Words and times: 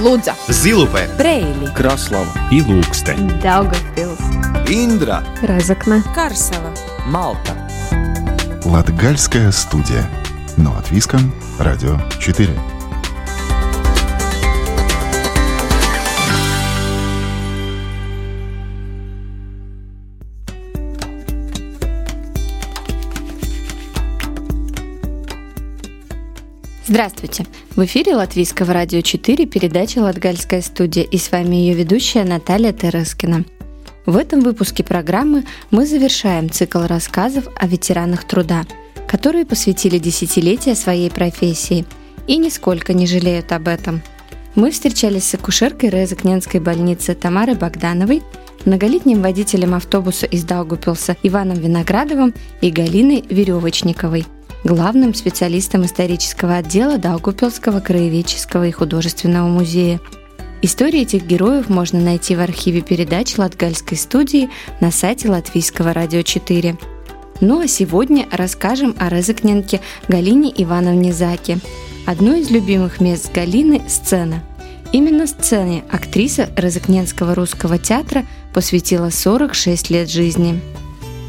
Лудза, 0.00 0.34
Зилупе, 0.48 1.08
Брейли, 1.18 1.72
Краслава 1.74 2.32
и 2.50 2.62
Лукстен. 2.62 3.28
Daugavpils, 3.42 4.18
Индра, 4.66 5.22
Разокна, 5.42 6.02
Карсела. 6.14 6.72
Малта 7.06 7.54
Латгальская 8.64 9.52
студия. 9.52 10.08
Но 10.56 10.74
от 10.76 10.90
Виском, 10.90 11.34
Радио 11.58 11.98
4. 12.18 12.48
Здравствуйте! 26.90 27.46
В 27.76 27.84
эфире 27.84 28.16
Латвийского 28.16 28.72
радио 28.72 29.00
4 29.00 29.46
передача 29.46 30.00
«Латгальская 30.00 30.60
студия» 30.60 31.04
и 31.04 31.18
с 31.18 31.30
вами 31.30 31.54
ее 31.54 31.74
ведущая 31.74 32.24
Наталья 32.24 32.72
Терескина. 32.72 33.44
В 34.06 34.16
этом 34.16 34.40
выпуске 34.40 34.82
программы 34.82 35.44
мы 35.70 35.86
завершаем 35.86 36.50
цикл 36.50 36.80
рассказов 36.80 37.46
о 37.54 37.68
ветеранах 37.68 38.24
труда, 38.24 38.66
которые 39.06 39.46
посвятили 39.46 39.98
десятилетия 39.98 40.74
своей 40.74 41.12
профессии 41.12 41.86
и 42.26 42.38
нисколько 42.38 42.92
не 42.92 43.06
жалеют 43.06 43.52
об 43.52 43.68
этом. 43.68 44.02
Мы 44.56 44.72
встречались 44.72 45.26
с 45.26 45.34
акушеркой 45.34 45.90
Резакненской 45.90 46.58
больницы 46.58 47.14
Тамарой 47.14 47.54
Богдановой, 47.54 48.20
многолетним 48.64 49.22
водителем 49.22 49.74
автобуса 49.74 50.26
из 50.26 50.42
Даугупилса 50.42 51.16
Иваном 51.22 51.56
Виноградовым 51.56 52.34
и 52.60 52.68
Галиной 52.72 53.22
Веревочниковой– 53.30 54.26
главным 54.64 55.14
специалистом 55.14 55.84
исторического 55.84 56.56
отдела 56.56 56.98
Даугупилского 56.98 57.80
краеведческого 57.80 58.66
и 58.66 58.70
художественного 58.70 59.48
музея. 59.48 60.00
Истории 60.62 61.00
этих 61.00 61.24
героев 61.24 61.70
можно 61.70 61.98
найти 62.00 62.36
в 62.36 62.40
архиве 62.40 62.82
передач 62.82 63.38
Латгальской 63.38 63.96
студии 63.96 64.50
на 64.80 64.90
сайте 64.90 65.30
Латвийского 65.30 65.94
радио 65.94 66.20
4. 66.20 66.76
Ну 67.40 67.60
а 67.60 67.66
сегодня 67.66 68.26
расскажем 68.30 68.94
о 68.98 69.08
Резакненке 69.08 69.80
Галине 70.08 70.52
Ивановне 70.54 71.14
Заки. 71.14 71.58
Одно 72.06 72.34
из 72.34 72.50
любимых 72.50 73.00
мест 73.00 73.32
Галины– 73.32 73.82
сцена. 73.88 74.42
Именно 74.92 75.26
сцене 75.26 75.84
актриса 75.90 76.50
Резакненского 76.56 77.34
русского 77.34 77.78
театра 77.78 78.26
посвятила 78.52 79.08
46 79.08 79.88
лет 79.88 80.10
жизни. 80.10 80.60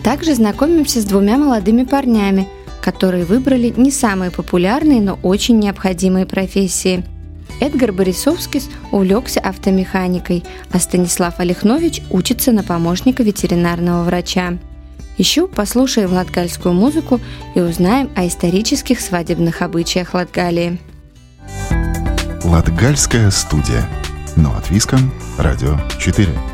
Также 0.04 0.36
знакомимся 0.36 1.00
с 1.00 1.06
двумя 1.06 1.38
молодыми 1.38 1.84
парнями– 1.84 2.50
которые 2.82 3.26
выбрали 3.26 3.74
не 3.76 3.92
самые 3.92 4.32
популярные, 4.32 5.02
но 5.02 5.20
очень 5.24 5.60
необходимые 5.60 6.26
профессии. 6.26 7.04
Эдгар 7.60 7.92
Борисовский 7.92 8.62
увлекся 8.92 9.40
автомеханикой, 9.40 10.44
а 10.72 10.80
Станислав 10.80 11.40
Олехнович 11.40 12.02
учится 12.10 12.52
на 12.52 12.64
помощника 12.64 13.22
ветеринарного 13.24 14.04
врача. 14.04 14.58
Еще 15.18 15.48
послушаем 15.48 16.14
латгальскую 16.14 16.74
музыку 16.74 17.20
и 17.54 17.62
узнаем 17.62 18.10
о 18.16 18.26
исторических 18.26 19.00
свадебных 19.00 19.62
обычаях 19.62 20.16
Латгалии. 20.16 20.80
Латгальская 22.44 23.30
студия. 23.30 23.88
Но 24.36 24.56
от 24.56 24.72
Виском, 24.72 25.14
Радио 25.38 25.78
4. 26.00 26.51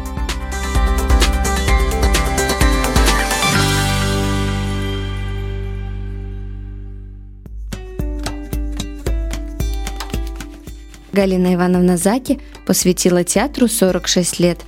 Галина 11.18 11.56
Ивановна 11.56 11.98
Заки 11.98 12.40
посвятила 12.68 13.24
театру 13.24 13.68
46 13.68 14.40
лет. 14.40 14.60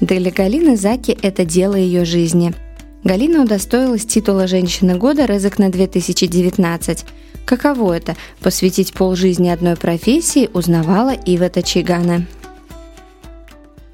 Для 0.00 0.30
Галины 0.30 0.76
Заки 0.76 1.18
это 1.20 1.44
дело 1.44 1.74
ее 1.74 2.04
жизни. 2.04 2.54
Галина 3.02 3.42
удостоилась 3.42 4.06
титула 4.06 4.46
«Женщина 4.46 4.96
года» 4.96 5.24
Резок 5.24 5.58
на 5.58 5.68
2019. 5.68 7.04
Каково 7.44 7.94
это– 7.94 8.14
посвятить 8.40 8.92
полжизни 8.92 9.48
одной 9.48 9.74
профессии, 9.74 10.48
узнавала 10.54 11.10
Ива 11.10 11.48
Тачигана. 11.48 12.24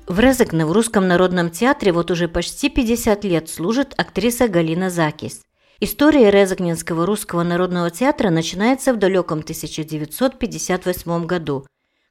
В 0.07 0.21
Резекне 0.21 0.67
в 0.67 0.73
Русском 0.73 1.09
народном 1.09 1.49
театре 1.49 1.93
вот 1.93 2.11
уже 2.11 2.29
почти 2.29 2.69
50 2.69 3.25
лет 3.25 3.49
служит 3.49 3.95
актриса 3.97 4.49
Галина 4.49 4.91
Закис. 4.91 5.41
История 5.81 6.31
Резекненского 6.31 7.07
русского 7.07 7.43
народного 7.43 7.91
театра 7.91 8.29
начинается 8.29 8.93
в 8.93 8.99
далеком 8.99 9.39
1958 9.39 11.25
году, 11.25 11.65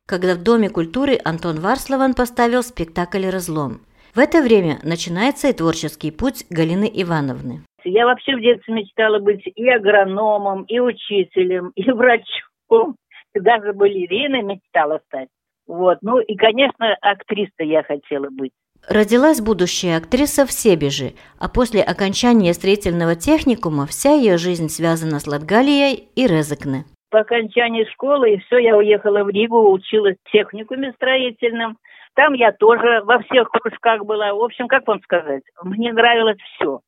когда 0.07 0.35
в 0.35 0.43
Доме 0.43 0.69
культуры 0.69 1.17
Антон 1.23 1.59
Варслован 1.59 2.13
поставил 2.13 2.63
спектакль 2.63 3.25
«Разлом». 3.27 3.81
В 4.13 4.19
это 4.19 4.41
время 4.41 4.77
начинается 4.83 5.47
и 5.47 5.53
творческий 5.53 6.11
путь 6.11 6.45
Галины 6.49 6.91
Ивановны. 6.93 7.61
Я 7.85 8.05
вообще 8.05 8.35
в 8.35 8.41
детстве 8.41 8.73
мечтала 8.73 9.19
быть 9.19 9.41
и 9.55 9.69
агрономом, 9.69 10.63
и 10.63 10.79
учителем, 10.79 11.71
и 11.75 11.89
врачом. 11.91 12.95
Даже 13.33 13.71
балериной 13.73 14.41
мечтала 14.41 14.99
стать. 15.07 15.29
Вот. 15.65 15.99
Ну 16.01 16.19
и, 16.19 16.35
конечно, 16.35 16.93
актрисой 17.01 17.67
я 17.67 17.83
хотела 17.83 18.29
быть. 18.29 18.51
Родилась 18.89 19.39
будущая 19.41 19.97
актриса 19.97 20.45
в 20.45 20.51
Себеже, 20.51 21.13
а 21.39 21.47
после 21.47 21.81
окончания 21.81 22.53
строительного 22.53 23.15
техникума 23.15 23.85
вся 23.85 24.11
ее 24.11 24.37
жизнь 24.37 24.69
связана 24.69 25.19
с 25.19 25.27
Латгалией 25.27 26.09
и 26.15 26.27
Резекне. 26.27 26.85
По 27.11 27.19
окончании 27.19 27.83
школы, 27.91 28.31
и 28.31 28.37
все, 28.37 28.57
я 28.57 28.77
уехала 28.77 29.25
в 29.25 29.29
Ригу, 29.29 29.69
училась 29.69 30.15
в 30.23 30.31
техникуме 30.31 30.93
строительном. 30.93 31.77
Там 32.15 32.33
я 32.33 32.53
тоже 32.53 33.01
во 33.03 33.19
всех 33.19 33.49
кружках 33.49 34.05
была. 34.05 34.33
В 34.33 34.41
общем, 34.41 34.69
как 34.69 34.87
вам 34.87 35.01
сказать, 35.01 35.43
мне 35.61 35.91
нравилось 35.91 36.39
все. 36.39 36.79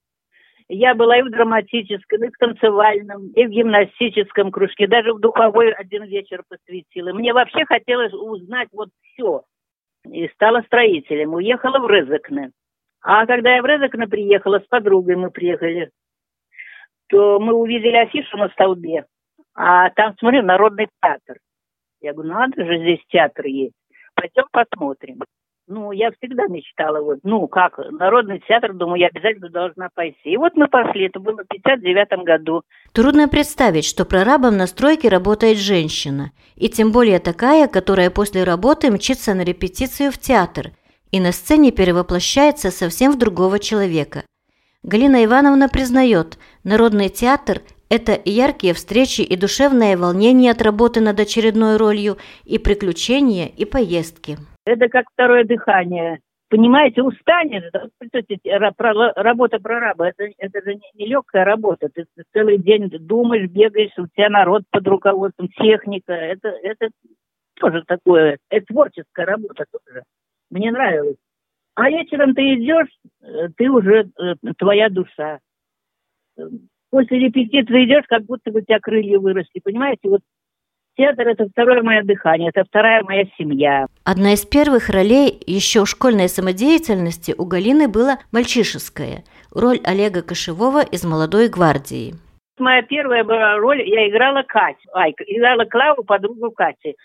Я 0.69 0.95
была 0.95 1.17
и 1.17 1.23
в 1.23 1.29
драматическом, 1.29 2.23
и 2.23 2.29
в 2.29 2.37
танцевальном, 2.37 3.31
и 3.35 3.45
в 3.45 3.49
гимнастическом 3.49 4.49
кружке, 4.49 4.87
даже 4.87 5.13
в 5.13 5.19
духовой 5.19 5.73
один 5.73 6.03
вечер 6.05 6.41
посвятила. 6.47 7.11
Мне 7.11 7.33
вообще 7.33 7.65
хотелось 7.65 8.13
узнать 8.13 8.69
вот 8.71 8.89
все. 9.03 9.43
И 10.09 10.29
стала 10.29 10.61
строителем. 10.61 11.33
Уехала 11.33 11.79
в 11.79 11.89
Резекне. 11.89 12.51
А 13.01 13.25
когда 13.25 13.55
я 13.55 13.61
в 13.61 13.65
Резекне 13.65 14.07
приехала, 14.07 14.59
с 14.59 14.67
подругой 14.67 15.17
мы 15.17 15.31
приехали, 15.31 15.91
то 17.09 17.41
мы 17.41 17.53
увидели 17.53 17.97
афишу 17.97 18.37
на 18.37 18.47
столбе. 18.47 19.05
А 19.55 19.89
там, 19.91 20.15
смотри, 20.19 20.41
народный 20.41 20.87
театр. 21.01 21.37
Я 22.01 22.13
говорю, 22.13 22.31
надо 22.31 22.65
же, 22.65 22.79
здесь 22.79 22.99
театр 23.09 23.45
есть. 23.45 23.73
Пойдем 24.15 24.45
посмотрим. 24.51 25.21
Ну, 25.65 25.93
я 25.93 26.11
всегда 26.11 26.47
мечтала, 26.47 27.01
вот, 27.01 27.19
ну, 27.23 27.47
как, 27.47 27.77
народный 27.91 28.43
театр, 28.45 28.73
думаю, 28.73 28.99
я 28.99 29.07
обязательно 29.07 29.47
должна 29.49 29.87
пойти. 29.95 30.31
И 30.31 30.37
вот 30.37 30.51
мы 30.55 30.67
пошли, 30.67 31.05
это 31.05 31.21
было 31.21 31.41
в 31.41 31.47
59 31.47 32.25
году. 32.25 32.63
Трудно 32.91 33.29
представить, 33.29 33.85
что 33.85 34.03
прорабом 34.03 34.57
на 34.57 34.67
стройке 34.67 35.07
работает 35.07 35.57
женщина, 35.57 36.31
и 36.55 36.67
тем 36.67 36.91
более 36.91 37.19
такая, 37.19 37.69
которая 37.69 38.09
после 38.09 38.43
работы 38.43 38.91
мчится 38.91 39.33
на 39.33 39.45
репетицию 39.45 40.11
в 40.11 40.17
театр 40.17 40.71
и 41.11 41.21
на 41.21 41.31
сцене 41.31 41.71
перевоплощается 41.71 42.69
совсем 42.69 43.13
в 43.13 43.17
другого 43.17 43.57
человека. 43.57 44.23
Галина 44.83 45.23
Ивановна 45.23 45.69
признает, 45.69 46.37
народный 46.65 47.07
театр 47.07 47.61
это 47.93 48.19
яркие 48.25 48.73
встречи, 48.73 49.21
и 49.21 49.37
душевное 49.37 49.95
волнение 49.95 50.51
от 50.51 50.63
работы 50.63 50.99
над 50.99 51.19
очередной 51.19 51.77
ролью, 51.77 52.17
и 52.43 52.57
приключения, 52.57 53.45
и 53.45 53.65
поездки. 53.65 54.37
Это 54.65 54.89
как 54.89 55.05
второе 55.13 55.43
дыхание. 55.43 56.19
Понимаете, 56.49 57.03
устанешь, 57.03 57.63
работа 59.15 59.59
прораба, 59.59 60.05
это, 60.07 60.23
это 60.37 60.61
же 60.63 60.75
не 60.95 61.05
легкая 61.05 61.45
работа. 61.45 61.89
Ты 61.93 62.05
целый 62.31 62.57
день 62.57 62.89
думаешь, 62.89 63.49
бегаешь, 63.49 63.97
у 63.97 64.07
тебя 64.07 64.29
народ 64.29 64.63
под 64.71 64.87
руководством, 64.87 65.49
техника. 65.49 66.13
Это, 66.13 66.49
это 66.49 66.89
тоже 67.59 67.83
такое, 67.85 68.37
это 68.49 68.65
творческая 68.65 69.25
работа 69.25 69.65
тоже. 69.71 70.03
Мне 70.49 70.71
нравилось. 70.71 71.17
А 71.75 71.89
вечером 71.89 72.33
ты 72.33 72.41
идешь, 72.55 72.93
э, 73.21 73.49
ты 73.57 73.69
уже 73.69 74.09
э, 74.19 74.35
твоя 74.57 74.89
душа 74.89 75.39
после 76.93 77.17
репетиции 77.17 77.85
идешь, 77.85 78.05
как 78.07 78.23
будто 78.25 78.51
бы 78.51 78.59
у 78.59 78.61
тебя 78.61 78.79
крылья 78.79 79.17
выросли, 79.17 79.59
понимаете? 79.63 80.09
Вот 80.09 80.21
театр– 80.95 81.27
это 81.29 81.47
второе 81.49 81.81
мое 81.81 82.03
дыхание, 82.03 82.49
это 82.53 82.63
вторая 82.65 83.01
моя 83.01 83.25
семья. 83.35 83.87
Одна 84.03 84.33
из 84.33 84.45
первых 84.45 84.89
ролей 84.89 85.41
еще 85.47 85.85
школьной 85.85 86.29
самодеятельности 86.29 87.33
у 87.35 87.45
Галины 87.45 87.87
была 87.87 88.19
мальчишеская– 88.31 89.23
роль 89.51 89.79
Олега 89.83 90.21
Кошевого 90.21 90.83
из 90.83 91.03
«Молодой 91.03 91.49
гвардии». 91.49 92.13
Моя 92.59 92.83
первая 92.83 93.23
была 93.23 93.57
роль, 93.57 93.81
я 93.81 94.07
играла 94.07 94.43
Катю, 94.43 94.87
ай, 94.93 95.15
играла 95.25 95.65
Клаву, 95.65 96.03
подругу 96.03 96.51
Кати. 96.51 96.95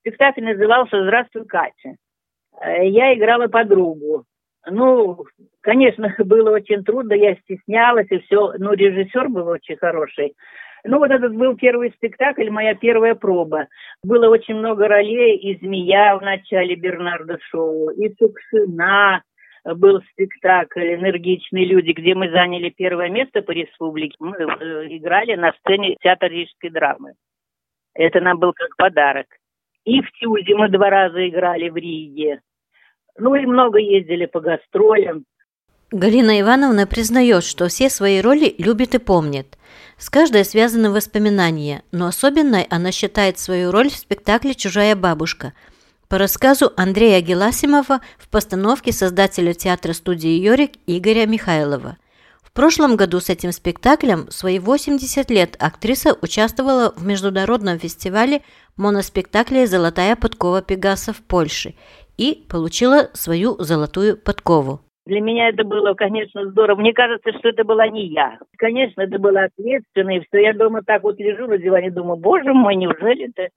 Спектакль 0.00 0.42
назывался 0.42 1.00
«Здравствуй, 1.04 1.44
Катя». 1.46 1.94
Э, 2.60 2.84
я 2.88 3.14
играла 3.14 3.46
подругу. 3.46 4.24
Ну, 4.68 5.24
конечно, 5.60 6.14
было 6.18 6.50
очень 6.50 6.84
трудно, 6.84 7.14
я 7.14 7.36
стеснялась 7.36 8.08
и 8.10 8.18
все. 8.18 8.54
Ну, 8.58 8.72
режиссер 8.72 9.28
был 9.28 9.48
очень 9.48 9.76
хороший. 9.76 10.34
Ну, 10.84 10.98
вот 10.98 11.10
этот 11.10 11.34
был 11.34 11.56
первый 11.56 11.90
спектакль, 11.92 12.48
моя 12.48 12.74
первая 12.74 13.14
проба. 13.14 13.66
Было 14.04 14.28
очень 14.28 14.54
много 14.54 14.86
ролей, 14.86 15.36
и 15.36 15.58
«Змея» 15.58 16.16
в 16.16 16.22
начале 16.22 16.76
Бернарда 16.76 17.38
Шоу, 17.50 17.90
и 17.90 18.08
«Тукшина», 18.10 19.22
был 19.64 20.00
спектакль 20.12 20.94
«Энергичные 20.94 21.64
люди», 21.64 21.90
где 21.90 22.14
мы 22.14 22.30
заняли 22.30 22.70
первое 22.70 23.08
место 23.08 23.42
по 23.42 23.50
республике. 23.50 24.14
Мы 24.20 24.36
э, 24.36 24.86
играли 24.96 25.34
на 25.34 25.52
сцене 25.54 25.96
театра 26.00 26.28
рижской 26.28 26.70
драмы. 26.70 27.14
Это 27.94 28.20
нам 28.20 28.38
был 28.38 28.52
как 28.52 28.76
подарок. 28.76 29.26
И 29.84 30.00
в 30.02 30.10
Тюзе 30.12 30.54
мы 30.54 30.68
два 30.68 30.88
раза 30.90 31.28
играли 31.28 31.68
в 31.68 31.76
Риге. 31.76 32.40
Ну 33.18 33.34
и 33.34 33.46
много 33.46 33.78
ездили 33.78 34.26
по 34.26 34.40
гастролям. 34.40 35.24
Галина 35.92 36.40
Ивановна 36.40 36.86
признает, 36.86 37.44
что 37.44 37.68
все 37.68 37.88
свои 37.88 38.20
роли 38.20 38.54
любит 38.58 38.94
и 38.94 38.98
помнит. 38.98 39.56
С 39.98 40.10
каждой 40.10 40.44
связаны 40.44 40.90
воспоминания, 40.90 41.82
но 41.92 42.06
особенной 42.06 42.66
она 42.68 42.90
считает 42.92 43.38
свою 43.38 43.70
роль 43.70 43.88
в 43.88 43.96
спектакле 43.96 44.54
«Чужая 44.54 44.96
бабушка», 44.96 45.52
по 46.08 46.18
рассказу 46.18 46.72
Андрея 46.76 47.20
Геласимова 47.20 48.00
в 48.18 48.28
постановке 48.28 48.92
создателя 48.92 49.54
театра-студии 49.54 50.38
«Йорик» 50.38 50.72
Игоря 50.86 51.26
Михайлова. 51.26 51.96
В 52.44 52.52
прошлом 52.52 52.96
году 52.96 53.18
с 53.18 53.28
этим 53.28 53.50
спектаклем 53.50 54.30
свои 54.30 54.60
80 54.60 55.30
лет 55.30 55.56
актриса 55.58 56.16
участвовала 56.22 56.94
в 56.96 57.04
международном 57.04 57.80
фестивале 57.80 58.42
моноспектаклей 58.76 59.66
«Золотая 59.66 60.14
подкова 60.14 60.62
Пегаса» 60.62 61.12
в 61.12 61.22
Польше 61.22 61.74
и 62.16 62.44
получила 62.50 63.10
свою 63.12 63.52
золотую 63.58 64.16
подкову. 64.16 64.80
Для 65.06 65.20
меня 65.20 65.48
это 65.50 65.62
было, 65.62 65.94
конечно, 65.94 66.50
здорово. 66.50 66.80
Мне 66.80 66.92
кажется, 66.92 67.32
что 67.38 67.48
это 67.50 67.62
была 67.62 67.86
не 67.88 68.06
я. 68.08 68.38
Конечно, 68.58 69.02
это 69.02 69.20
было 69.20 69.44
ответственно, 69.44 70.16
и 70.16 70.20
все. 70.20 70.42
Я 70.42 70.52
дома 70.52 70.82
так 70.82 71.04
вот 71.04 71.18
лежу 71.20 71.46
на 71.46 71.58
диване, 71.58 71.92
думаю, 71.92 72.16
боже 72.16 72.52
мой, 72.52 72.74
неужели 72.74 73.28
это, 73.28 73.48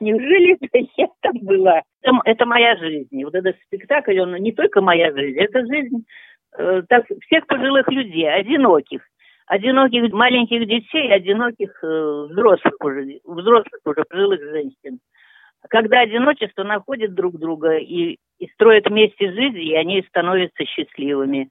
неужели 0.00 0.56
это 0.58 0.88
я 0.96 1.06
там 1.20 1.34
была? 1.42 1.82
Это, 2.02 2.18
это 2.24 2.46
моя 2.46 2.76
жизнь. 2.78 3.22
Вот 3.22 3.34
этот 3.34 3.56
спектакль, 3.66 4.18
он 4.18 4.34
не 4.36 4.52
только 4.52 4.80
моя 4.80 5.12
жизнь, 5.12 5.38
это 5.38 5.66
жизнь 5.66 6.06
э, 6.56 6.82
так, 6.88 7.04
всех 7.26 7.46
пожилых 7.46 7.86
людей, 7.88 8.32
одиноких. 8.32 9.02
Одиноких 9.46 10.10
маленьких 10.10 10.66
детей, 10.66 11.12
одиноких 11.12 11.84
э, 11.84 12.26
взрослых 12.30 12.74
уже, 12.80 13.20
взрослых 13.24 13.80
уже 13.84 14.04
пожилых 14.08 14.40
женщин 14.40 15.00
когда 15.68 16.00
одиночество 16.00 16.62
находит 16.62 17.14
друг 17.14 17.38
друга 17.38 17.76
и, 17.76 18.18
и 18.38 18.48
строят 18.54 18.86
вместе 18.86 19.32
жизнь, 19.32 19.60
и 19.60 19.74
они 19.74 20.04
становятся 20.08 20.64
счастливыми. 20.64 21.50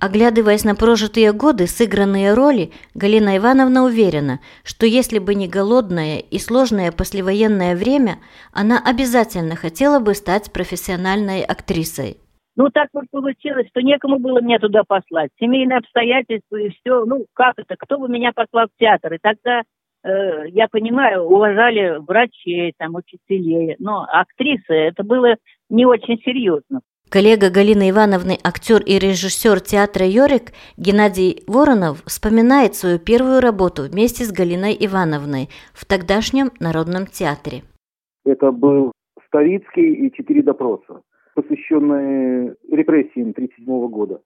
Оглядываясь 0.00 0.64
на 0.64 0.74
прожитые 0.74 1.32
годы, 1.32 1.68
сыгранные 1.68 2.34
роли, 2.34 2.72
Галина 2.94 3.36
Ивановна 3.36 3.84
уверена, 3.84 4.40
что 4.64 4.84
если 4.84 5.20
бы 5.20 5.36
не 5.36 5.46
голодное 5.46 6.18
и 6.18 6.38
сложное 6.38 6.90
послевоенное 6.90 7.76
время, 7.76 8.16
она 8.52 8.82
обязательно 8.84 9.54
хотела 9.54 10.00
бы 10.00 10.14
стать 10.14 10.52
профессиональной 10.52 11.42
актрисой. 11.44 12.16
Ну, 12.56 12.68
так 12.70 12.88
вот 12.92 13.04
получилось, 13.12 13.68
что 13.68 13.80
некому 13.80 14.18
было 14.18 14.40
меня 14.40 14.58
туда 14.58 14.82
послать. 14.82 15.30
Семейные 15.38 15.78
обстоятельства 15.78 16.56
и 16.56 16.70
все. 16.70 17.04
Ну, 17.04 17.26
как 17.32 17.54
это? 17.58 17.76
Кто 17.78 17.98
бы 17.98 18.08
меня 18.08 18.32
послал 18.32 18.66
в 18.66 18.78
театр? 18.78 19.14
И 19.14 19.18
тогда 19.22 19.62
я 20.04 20.68
понимаю, 20.68 21.22
уважали 21.22 21.98
врачей, 22.06 22.74
там, 22.76 22.94
учителей, 22.94 23.76
но 23.78 24.06
актрисы, 24.10 24.72
это 24.72 25.04
было 25.04 25.36
не 25.70 25.86
очень 25.86 26.18
серьезно. 26.18 26.80
Коллега 27.12 27.50
Галины 27.50 27.90
Ивановны, 27.90 28.38
актер 28.42 28.80
и 28.80 28.98
режиссер 28.98 29.60
театра 29.60 30.06
«Йорик» 30.06 30.52
Геннадий 30.78 31.42
Воронов 31.46 32.02
вспоминает 32.06 32.74
свою 32.74 32.98
первую 32.98 33.40
работу 33.40 33.82
вместе 33.82 34.24
с 34.24 34.32
Галиной 34.32 34.74
Ивановной 34.80 35.50
в 35.74 35.84
тогдашнем 35.84 36.50
Народном 36.58 37.04
театре. 37.06 37.64
Это 38.24 38.50
был 38.50 38.92
Ставицкий 39.26 39.92
и 39.92 40.12
«Четыре 40.14 40.42
допроса», 40.42 41.02
посвященные 41.34 42.56
репрессиям 42.70 43.32
1937 43.32 43.88
года. 43.88 44.22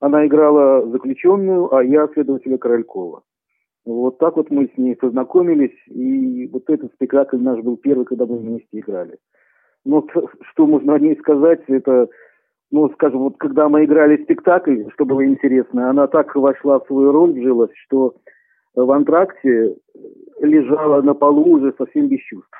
Она 0.00 0.26
играла 0.26 0.86
заключенную, 0.88 1.74
а 1.74 1.84
я 1.84 2.08
следователя 2.14 2.56
Королькова. 2.56 3.22
Вот 3.86 4.18
так 4.18 4.36
вот 4.36 4.50
мы 4.50 4.70
с 4.74 4.78
ней 4.78 4.94
познакомились, 4.94 5.76
и 5.86 6.48
вот 6.48 6.68
этот 6.68 6.92
спектакль 6.94 7.38
наш 7.38 7.60
был 7.60 7.76
первый, 7.76 8.04
когда 8.04 8.26
мы 8.26 8.38
вместе 8.38 8.78
играли. 8.78 9.18
Но 9.84 10.06
что 10.52 10.66
можно 10.66 10.94
о 10.94 10.98
ней 10.98 11.16
сказать, 11.18 11.62
это, 11.68 12.08
ну, 12.70 12.90
скажем, 12.90 13.20
вот 13.20 13.36
когда 13.38 13.68
мы 13.68 13.84
играли 13.84 14.22
спектакль, 14.22 14.84
что 14.92 15.04
было 15.04 15.24
интересно, 15.24 15.90
она 15.90 16.06
так 16.06 16.34
вошла 16.36 16.80
в 16.80 16.86
свою 16.86 17.12
роль, 17.12 17.32
вжилась, 17.32 17.72
что 17.86 18.14
в 18.74 18.90
антракте 18.90 19.76
лежала 20.40 21.02
на 21.02 21.14
полу 21.14 21.56
уже 21.56 21.74
совсем 21.76 22.08
без 22.08 22.20
чувств. 22.20 22.50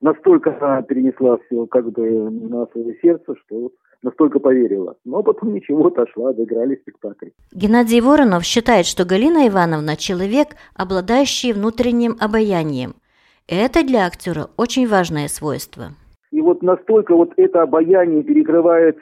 Настолько 0.00 0.56
она 0.56 0.82
перенесла 0.82 1.38
все 1.38 1.66
как 1.66 1.90
бы 1.90 2.30
на 2.30 2.66
свое 2.66 2.96
сердце, 3.00 3.34
что 3.36 3.70
настолько 4.02 4.38
поверила. 4.38 4.96
Но 5.04 5.22
потом 5.22 5.54
ничего, 5.54 5.86
отошла, 5.86 6.32
доиграли 6.32 6.76
спектакль. 6.76 7.28
Геннадий 7.52 8.00
Воронов 8.00 8.44
считает, 8.44 8.86
что 8.86 9.04
Галина 9.04 9.48
Ивановна– 9.48 9.96
человек, 9.98 10.48
обладающий 10.74 11.52
внутренним 11.52 12.16
обаянием. 12.20 12.94
Это 13.48 13.84
для 13.84 14.06
актера 14.06 14.46
очень 14.56 14.86
важное 14.86 15.28
свойство. 15.28 15.88
И 16.30 16.40
вот 16.40 16.62
настолько 16.62 17.14
вот 17.16 17.32
это 17.36 17.62
обаяние 17.62 18.22
перекрывает 18.22 18.98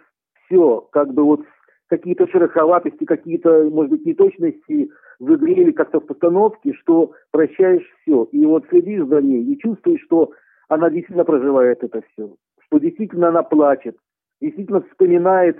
все, 0.46 0.88
как 0.92 1.12
бы 1.12 1.24
вот 1.24 1.40
какие-то 1.88 2.26
шероховатости, 2.28 3.04
какие-то, 3.04 3.64
может 3.70 3.90
быть, 3.90 4.06
неточности 4.06 4.90
в 5.18 5.34
игре 5.34 5.54
или 5.54 5.72
как-то 5.72 6.00
в 6.00 6.06
постановке, 6.06 6.72
что 6.74 7.12
прощаешь 7.30 7.84
все. 8.02 8.24
И 8.32 8.46
вот 8.46 8.64
следишь 8.68 9.06
за 9.06 9.20
ней 9.20 9.42
и 9.42 9.58
чувствуешь, 9.58 10.02
что 10.04 10.30
она 10.68 10.90
действительно 10.90 11.24
проживает 11.24 11.82
это 11.82 12.02
все, 12.12 12.34
что 12.66 12.78
действительно 12.78 13.28
она 13.28 13.42
плачет, 13.42 13.96
действительно 14.40 14.82
вспоминает 14.82 15.58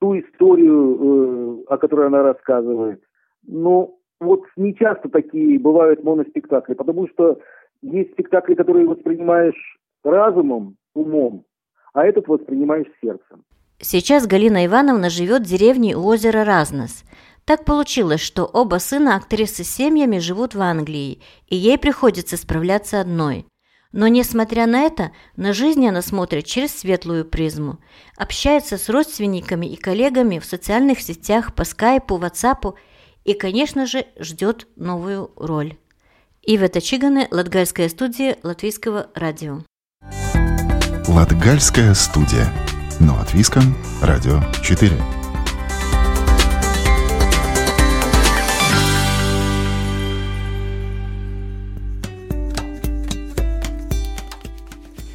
ту 0.00 0.18
историю, 0.18 1.64
э, 1.64 1.64
о 1.68 1.78
которой 1.78 2.06
она 2.06 2.22
рассказывает. 2.22 3.02
Но 3.46 3.96
вот 4.20 4.44
не 4.56 4.74
часто 4.74 5.08
такие 5.08 5.58
бывают 5.58 6.02
моноспектакли, 6.04 6.74
потому 6.74 7.08
что 7.08 7.40
есть 7.82 8.12
спектакли, 8.12 8.54
которые 8.54 8.86
воспринимаешь 8.86 9.78
разумом, 10.04 10.76
умом, 10.94 11.44
а 11.92 12.06
этот 12.06 12.28
воспринимаешь 12.28 12.88
сердцем. 13.00 13.42
Сейчас 13.78 14.26
Галина 14.26 14.66
Ивановна 14.66 15.08
живет 15.08 15.42
в 15.42 15.48
деревне 15.48 15.96
у 15.96 16.04
озера 16.04 16.44
Разнос. 16.44 17.04
Так 17.46 17.64
получилось, 17.64 18.20
что 18.20 18.44
оба 18.44 18.76
сына 18.76 19.16
актрисы 19.16 19.64
с 19.64 19.68
семьями 19.68 20.18
живут 20.18 20.54
в 20.54 20.60
Англии, 20.60 21.20
и 21.48 21.56
ей 21.56 21.78
приходится 21.78 22.36
справляться 22.36 23.00
одной. 23.00 23.46
Но, 23.92 24.06
несмотря 24.06 24.66
на 24.66 24.82
это, 24.82 25.10
на 25.36 25.52
жизнь 25.52 25.86
она 25.86 26.00
смотрит 26.00 26.46
через 26.46 26.78
светлую 26.78 27.24
призму. 27.24 27.80
Общается 28.16 28.78
с 28.78 28.88
родственниками 28.88 29.66
и 29.66 29.76
коллегами 29.76 30.38
в 30.38 30.44
социальных 30.44 31.00
сетях, 31.00 31.54
по 31.54 31.64
скайпу, 31.64 32.16
ватсапу 32.16 32.76
и, 33.24 33.34
конечно 33.34 33.86
же, 33.86 34.06
ждет 34.18 34.68
новую 34.76 35.32
роль. 35.36 35.76
Ива 36.42 36.68
Тачиганы, 36.68 37.26
Латгальская 37.30 37.88
студия 37.88 38.38
Латвийского 38.42 39.08
радио. 39.14 39.62
Латгальская 41.08 41.92
студия. 41.94 42.46
Но 43.00 43.18
от 43.18 43.34
Виском, 43.34 43.74
Радио 44.02 44.40
4. 44.62 45.19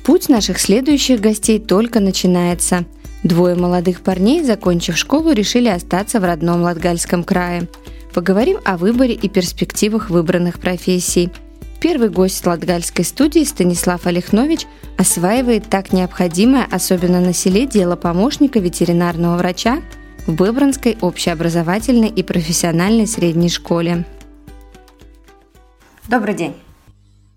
Путь 0.05 0.29
наших 0.29 0.59
следующих 0.59 1.19
гостей 1.19 1.57
только 1.59 1.99
начинается. 1.99 2.85
Двое 3.23 3.55
молодых 3.55 4.01
парней, 4.01 4.43
закончив 4.43 4.95
школу, 4.95 5.31
решили 5.31 5.67
остаться 5.67 6.19
в 6.19 6.23
родном 6.23 6.61
Латгальском 6.61 7.23
крае. 7.23 7.67
Поговорим 8.13 8.59
о 8.65 8.77
выборе 8.77 9.15
и 9.15 9.27
перспективах 9.27 10.11
выбранных 10.11 10.59
профессий. 10.59 11.31
Первый 11.81 12.09
гость 12.09 12.45
Латгальской 12.45 13.03
студии 13.03 13.43
Станислав 13.43 14.05
Олехнович 14.05 14.67
осваивает 14.95 15.69
так 15.71 15.91
необходимое, 15.91 16.67
особенно 16.69 17.19
на 17.19 17.33
селе, 17.33 17.65
дело 17.65 17.95
помощника 17.95 18.59
ветеринарного 18.59 19.37
врача 19.37 19.81
в 20.27 20.35
Быбранской 20.35 20.97
общеобразовательной 21.01 22.09
и 22.09 22.21
профессиональной 22.21 23.07
средней 23.07 23.49
школе. 23.49 24.05
Добрый 26.07 26.35
день. 26.35 26.53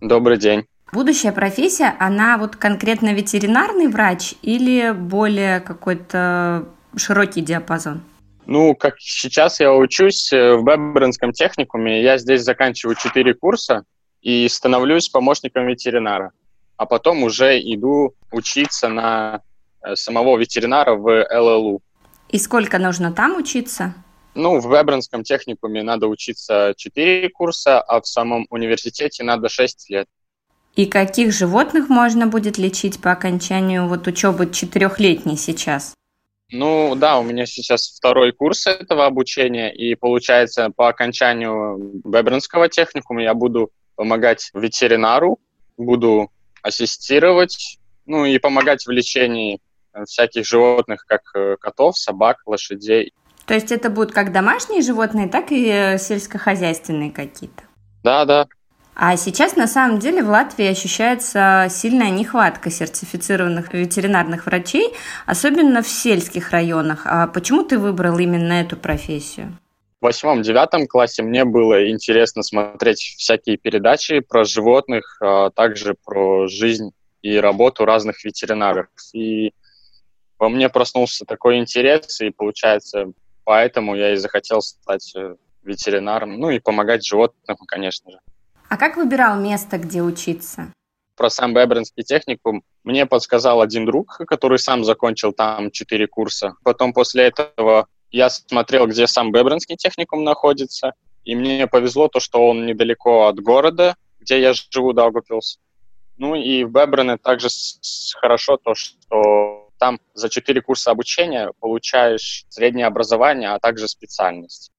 Добрый 0.02 0.36
день. 0.36 0.66
Будущая 0.92 1.32
профессия, 1.32 1.94
она 1.98 2.38
вот 2.38 2.56
конкретно 2.56 3.12
ветеринарный 3.12 3.88
врач 3.88 4.34
или 4.40 4.92
более 4.92 5.60
какой-то 5.60 6.66
широкий 6.96 7.42
диапазон? 7.42 8.02
Ну, 8.46 8.74
как 8.74 8.94
сейчас 8.98 9.60
я 9.60 9.74
учусь 9.74 10.32
э, 10.32 10.56
в 10.56 10.64
Бебринском 10.64 11.32
техникуме, 11.32 12.02
я 12.02 12.16
здесь 12.16 12.42
заканчиваю 12.42 12.96
4 12.96 13.34
курса 13.34 13.84
и 14.22 14.48
становлюсь 14.48 15.10
помощником 15.10 15.66
ветеринара. 15.66 16.32
А 16.78 16.86
потом 16.86 17.22
уже 17.22 17.60
иду 17.60 18.14
учиться 18.32 18.88
на 18.88 19.42
э, 19.82 19.94
самого 19.94 20.38
ветеринара 20.38 20.94
в 20.94 21.26
ЛЛУ. 21.30 21.82
И 22.30 22.38
сколько 22.38 22.78
нужно 22.78 23.12
там 23.12 23.36
учиться? 23.36 23.92
Ну, 24.34 24.60
в 24.60 24.66
Вебернском 24.66 25.24
техникуме 25.24 25.82
надо 25.82 26.06
учиться 26.06 26.72
4 26.74 27.28
курса, 27.28 27.82
а 27.82 28.00
в 28.00 28.06
самом 28.06 28.46
университете 28.48 29.24
надо 29.24 29.50
6 29.50 29.90
лет. 29.90 30.06
И 30.78 30.86
каких 30.86 31.32
животных 31.32 31.88
можно 31.88 32.28
будет 32.28 32.56
лечить 32.56 33.02
по 33.02 33.10
окончанию 33.10 33.88
вот 33.88 34.06
учебы 34.06 34.48
четырехлетней 34.48 35.36
сейчас? 35.36 35.92
Ну 36.52 36.94
да, 36.94 37.18
у 37.18 37.24
меня 37.24 37.46
сейчас 37.46 37.88
второй 37.88 38.30
курс 38.30 38.68
этого 38.68 39.04
обучения, 39.04 39.74
и 39.74 39.96
получается 39.96 40.70
по 40.70 40.88
окончанию 40.88 42.00
Бебринского 42.04 42.68
техникума 42.68 43.24
я 43.24 43.34
буду 43.34 43.72
помогать 43.96 44.50
ветеринару, 44.54 45.40
буду 45.76 46.30
ассистировать, 46.62 47.80
ну 48.06 48.24
и 48.24 48.38
помогать 48.38 48.86
в 48.86 48.90
лечении 48.92 49.60
всяких 50.06 50.46
животных, 50.46 51.06
как 51.08 51.22
э, 51.34 51.56
котов, 51.60 51.98
собак, 51.98 52.36
лошадей. 52.46 53.12
То 53.46 53.54
есть 53.54 53.72
это 53.72 53.90
будут 53.90 54.12
как 54.12 54.30
домашние 54.30 54.82
животные, 54.82 55.26
так 55.26 55.50
и 55.50 55.66
э, 55.66 55.98
сельскохозяйственные 55.98 57.10
какие-то? 57.10 57.64
Да, 58.04 58.24
да. 58.24 58.46
А 59.00 59.16
сейчас 59.16 59.54
на 59.54 59.68
самом 59.68 60.00
деле 60.00 60.24
в 60.24 60.28
Латвии 60.28 60.66
ощущается 60.66 61.68
сильная 61.70 62.10
нехватка 62.10 62.68
сертифицированных 62.68 63.72
ветеринарных 63.72 64.46
врачей, 64.46 64.92
особенно 65.24 65.82
в 65.82 65.88
сельских 65.88 66.50
районах. 66.50 67.02
А 67.04 67.28
почему 67.28 67.62
ты 67.62 67.78
выбрал 67.78 68.18
именно 68.18 68.54
эту 68.54 68.76
профессию? 68.76 69.56
В 70.00 70.06
восьмом-девятом 70.06 70.88
классе 70.88 71.22
мне 71.22 71.44
было 71.44 71.88
интересно 71.88 72.42
смотреть 72.42 72.98
всякие 72.98 73.56
передачи 73.56 74.18
про 74.18 74.44
животных, 74.44 75.18
а 75.20 75.50
также 75.50 75.94
про 76.04 76.48
жизнь 76.48 76.90
и 77.22 77.36
работу 77.36 77.84
разных 77.84 78.24
ветеринаров. 78.24 78.88
И 79.12 79.52
во 80.40 80.48
мне 80.48 80.68
проснулся 80.68 81.24
такой 81.24 81.58
интерес, 81.58 82.20
и 82.20 82.30
получается, 82.30 83.12
поэтому 83.44 83.94
я 83.94 84.14
и 84.14 84.16
захотел 84.16 84.60
стать 84.60 85.14
э, 85.14 85.36
ветеринаром, 85.62 86.40
ну 86.40 86.50
и 86.50 86.58
помогать 86.58 87.06
животным, 87.06 87.58
конечно 87.68 88.10
же. 88.10 88.18
А 88.68 88.76
как 88.76 88.96
выбирал 88.96 89.40
место, 89.40 89.78
где 89.78 90.02
учиться? 90.02 90.72
Про 91.16 91.30
сам 91.30 91.54
Бебринский 91.54 92.04
техникум 92.04 92.62
мне 92.84 93.06
подсказал 93.06 93.60
один 93.60 93.86
друг, 93.86 94.18
который 94.26 94.58
сам 94.58 94.84
закончил 94.84 95.32
там 95.32 95.70
четыре 95.70 96.06
курса. 96.06 96.54
Потом 96.62 96.92
после 96.92 97.24
этого 97.24 97.88
я 98.10 98.30
смотрел, 98.30 98.86
где 98.86 99.06
сам 99.06 99.32
Бебринский 99.32 99.76
техникум 99.76 100.22
находится, 100.22 100.92
и 101.24 101.34
мне 101.34 101.66
повезло 101.66 102.08
то, 102.08 102.20
что 102.20 102.46
он 102.46 102.66
недалеко 102.66 103.26
от 103.26 103.40
города, 103.40 103.96
где 104.20 104.40
я 104.40 104.52
живу, 104.52 104.92
Даугавпилс. 104.92 105.58
Ну 106.18 106.34
и 106.34 106.64
в 106.64 106.70
Бебрене 106.70 107.16
также 107.16 107.48
хорошо 108.20 108.56
то, 108.56 108.74
что 108.74 109.70
там 109.78 109.98
за 110.14 110.28
четыре 110.28 110.60
курса 110.60 110.90
обучения 110.90 111.52
получаешь 111.60 112.44
среднее 112.48 112.86
образование, 112.86 113.50
а 113.50 113.58
также 113.58 113.88
специальность. 113.88 114.72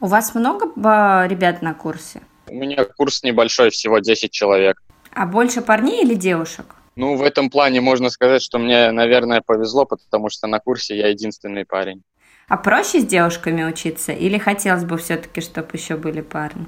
У 0.00 0.06
вас 0.06 0.34
много 0.34 1.26
ребят 1.26 1.60
на 1.62 1.74
курсе? 1.74 2.22
У 2.50 2.54
меня 2.54 2.84
курс 2.84 3.22
небольшой, 3.22 3.70
всего 3.70 4.00
10 4.00 4.32
человек. 4.32 4.82
А 5.12 5.24
больше 5.24 5.62
парней 5.62 6.02
или 6.02 6.14
девушек? 6.14 6.66
Ну, 6.96 7.16
в 7.16 7.22
этом 7.22 7.48
плане 7.48 7.80
можно 7.80 8.10
сказать, 8.10 8.42
что 8.42 8.58
мне, 8.58 8.90
наверное, 8.90 9.40
повезло, 9.40 9.86
потому 9.86 10.30
что 10.30 10.48
на 10.48 10.58
курсе 10.58 10.98
я 10.98 11.08
единственный 11.08 11.64
парень. 11.64 12.02
А 12.48 12.56
проще 12.56 13.00
с 13.00 13.06
девушками 13.06 13.62
учиться 13.62 14.10
или 14.10 14.36
хотелось 14.36 14.84
бы 14.84 14.98
все-таки, 14.98 15.40
чтобы 15.40 15.68
еще 15.74 15.96
были 15.96 16.22
парни? 16.22 16.66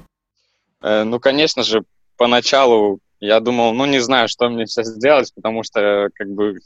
Э, 0.81 1.03
ну, 1.03 1.19
конечно 1.19 1.63
же, 1.63 1.83
поначалу 2.15 2.99
я 3.19 3.41
думал, 3.41 3.73
ну, 3.73 3.85
не 3.85 3.99
знаю, 3.99 4.29
что 4.29 4.47
мне 4.47 4.65
сейчас 4.65 4.87
сделать, 4.87 5.33
потому 5.35 5.63
что, 5.63 6.09
как 6.13 6.29
бы, 6.29 6.59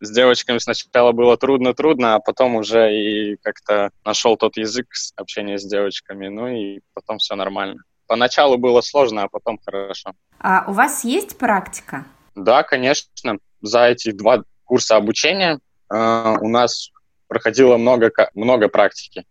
с 0.00 0.10
девочками 0.10 0.58
сначала 0.58 1.10
было 1.10 1.36
трудно-трудно, 1.36 2.14
а 2.14 2.20
потом 2.20 2.54
уже 2.54 2.94
и 2.94 3.36
как-то 3.42 3.90
нашел 4.04 4.36
тот 4.36 4.56
язык 4.56 4.86
общения 5.16 5.58
с 5.58 5.64
девочками, 5.64 6.28
ну, 6.28 6.46
и 6.46 6.80
потом 6.94 7.18
все 7.18 7.34
нормально. 7.34 7.82
Поначалу 8.12 8.58
было 8.58 8.82
сложно, 8.82 9.22
а 9.22 9.28
потом 9.28 9.58
хорошо. 9.64 10.12
А 10.38 10.66
у 10.68 10.72
вас 10.72 11.02
есть 11.02 11.38
практика? 11.38 12.04
Да, 12.34 12.62
конечно. 12.62 13.38
За 13.62 13.86
эти 13.86 14.10
два 14.10 14.42
курса 14.64 14.96
обучения 14.96 15.60
э, 15.90 16.36
у 16.42 16.48
нас 16.50 16.90
проходило 17.26 17.78
много, 17.78 18.12
много 18.34 18.68
практики, 18.68 19.24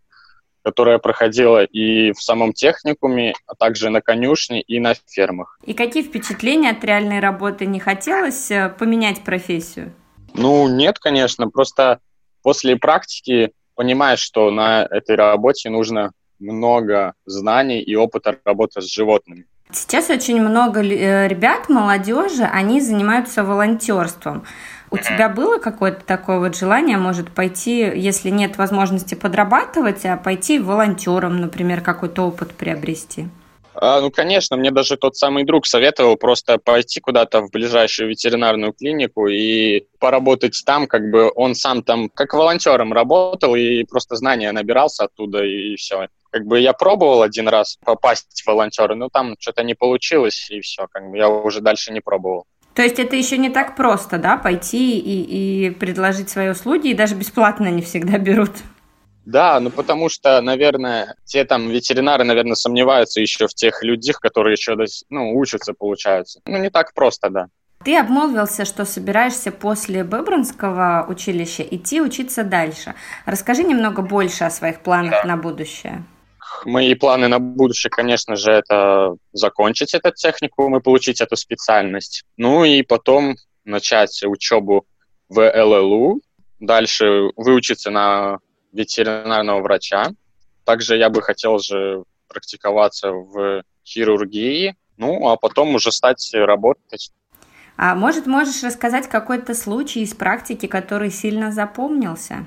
которая 0.64 0.98
проходила 0.98 1.64
и 1.64 2.12
в 2.14 2.24
самом 2.24 2.54
техникуме, 2.54 3.36
а 3.46 3.54
также 3.54 3.92
на 3.92 4.02
конюшне 4.02 4.64
и 4.64 4.80
на 4.80 4.96
фермах. 4.96 5.60
И 5.64 5.76
какие 5.76 6.02
впечатления 6.02 6.72
от 6.72 6.84
реальной 6.84 7.20
работы? 7.20 7.68
Не 7.68 7.80
хотелось 7.80 8.50
э, 8.50 8.70
поменять 8.70 9.24
профессию? 9.24 9.94
Ну, 10.34 10.68
нет, 10.68 10.98
конечно. 10.98 11.48
Просто 11.52 12.00
после 12.42 12.78
практики 12.78 13.52
понимаешь, 13.76 14.22
что 14.22 14.50
на 14.50 14.88
этой 14.90 15.16
работе 15.16 15.70
нужно 15.70 16.14
много 16.42 17.14
знаний 17.26 17.82
и 17.82 17.96
опыта 17.96 18.38
работы 18.44 18.82
с 18.82 18.92
животными. 18.92 19.46
Сейчас 19.72 20.10
очень 20.10 20.42
много 20.42 20.82
э, 20.82 21.28
ребят, 21.28 21.70
молодежи, 21.70 22.44
они 22.44 22.82
занимаются 22.82 23.44
волонтерством. 23.44 24.44
У 24.90 24.98
тебя 24.98 25.30
было 25.30 25.58
какое-то 25.58 26.04
такое 26.06 26.40
вот 26.40 26.58
желание, 26.58 26.98
может, 26.98 27.32
пойти, 27.32 27.80
если 27.96 28.30
нет 28.30 28.58
возможности 28.58 29.16
подрабатывать, 29.16 30.06
а 30.06 30.18
пойти 30.18 30.60
волонтером, 30.60 31.40
например, 31.40 31.80
какой-то 31.80 32.24
опыт 32.24 32.52
приобрести? 32.52 33.30
А, 33.74 34.02
ну, 34.02 34.12
конечно, 34.12 34.58
мне 34.58 34.70
даже 34.70 34.98
тот 34.98 35.16
самый 35.16 35.46
друг 35.46 35.66
советовал 35.66 36.18
просто 36.18 36.58
пойти 36.58 37.00
куда-то 37.00 37.42
в 37.42 37.52
ближайшую 37.52 38.10
ветеринарную 38.10 38.74
клинику 38.74 39.28
и 39.28 39.86
поработать 40.00 40.62
там, 40.66 40.88
как 40.88 41.10
бы 41.10 41.32
он 41.36 41.56
сам 41.56 41.82
там 41.82 42.10
как 42.10 42.34
волонтером 42.34 42.92
работал 42.92 43.56
и 43.56 43.86
просто 43.86 44.18
знания 44.18 44.52
набирался 44.52 45.06
оттуда 45.06 45.46
и 45.46 45.78
все. 45.78 46.10
Как 46.32 46.46
бы 46.46 46.60
я 46.60 46.74
пробовал 46.74 47.22
один 47.22 47.48
раз 47.48 47.78
попасть 47.84 48.42
в 48.42 48.48
волонтеры, 48.48 48.96
но 48.96 49.10
там 49.10 49.36
что-то 49.40 49.64
не 49.64 49.76
получилось 49.76 50.50
и 50.50 50.62
все, 50.62 50.88
как 50.90 51.10
бы 51.10 51.18
я 51.18 51.30
уже 51.30 51.62
дальше 51.62 51.92
не 51.92 52.00
пробовал. 52.00 52.46
То 52.74 52.84
есть 52.84 53.00
это 53.00 53.16
еще 53.18 53.38
не 53.38 53.50
так 53.50 53.76
просто, 53.76 54.18
да, 54.18 54.38
пойти 54.38 54.98
и, 54.98 55.68
и 55.68 55.70
предложить 55.72 56.30
свои 56.30 56.50
услуги, 56.50 56.90
и 56.90 56.94
даже 56.94 57.16
бесплатно 57.16 57.68
не 57.68 57.82
всегда 57.82 58.18
берут. 58.18 58.52
Да, 59.26 59.60
ну 59.60 59.70
потому 59.70 60.10
что, 60.10 60.42
наверное, 60.42 61.16
те 61.26 61.44
там 61.44 61.70
ветеринары, 61.70 62.24
наверное, 62.24 62.56
сомневаются 62.56 63.22
еще 63.22 63.48
в 63.48 63.54
тех 63.54 63.84
людях, 63.84 64.20
которые 64.20 64.54
еще 64.54 64.76
ну, 65.10 65.38
учатся, 65.38 65.74
получается. 65.74 66.40
Ну, 66.46 66.58
не 66.58 66.70
так 66.70 66.94
просто, 66.94 67.30
да. 67.30 67.48
Ты 67.84 67.98
обмолвился, 67.98 68.64
что 68.66 68.86
собираешься 68.86 69.52
после 69.52 70.04
Быбранского 70.04 71.06
училища 71.08 71.64
идти 71.64 72.00
учиться 72.00 72.44
дальше. 72.44 72.94
Расскажи 73.26 73.64
немного 73.64 74.02
больше 74.02 74.44
о 74.44 74.52
своих 74.52 74.82
планах 74.82 75.24
да. 75.24 75.24
на 75.26 75.38
будущее. 75.38 76.04
Мои 76.66 76.94
планы 76.96 77.28
на 77.28 77.40
будущее, 77.40 77.90
конечно 77.90 78.36
же, 78.36 78.52
это 78.52 79.16
закончить 79.34 79.94
этот 79.94 80.16
техникум 80.16 80.76
и 80.76 80.82
получить 80.82 81.22
эту 81.22 81.36
специальность. 81.36 82.24
Ну 82.38 82.64
и 82.64 82.82
потом 82.82 83.36
начать 83.66 84.24
учебу 84.24 84.86
в 85.30 85.40
ЛЛУ, 85.40 86.22
дальше 86.60 87.30
выучиться 87.36 87.90
на 87.90 88.40
ветеринарного 88.74 89.62
врача. 89.62 90.12
Также 90.64 90.98
я 90.98 91.10
бы 91.10 91.22
хотел 91.22 91.60
же 91.60 92.04
практиковаться 92.28 93.12
в 93.12 93.64
хирургии, 93.86 94.76
ну, 94.98 95.30
а 95.30 95.36
потом 95.36 95.76
уже 95.76 95.92
стать 95.92 96.30
работать. 96.34 97.12
А 97.78 97.96
может, 97.96 98.28
можешь 98.28 98.64
рассказать 98.64 99.10
какой-то 99.10 99.56
случай 99.56 100.02
из 100.02 100.14
практики, 100.14 100.68
который 100.68 101.10
сильно 101.10 101.52
запомнился? 101.52 102.46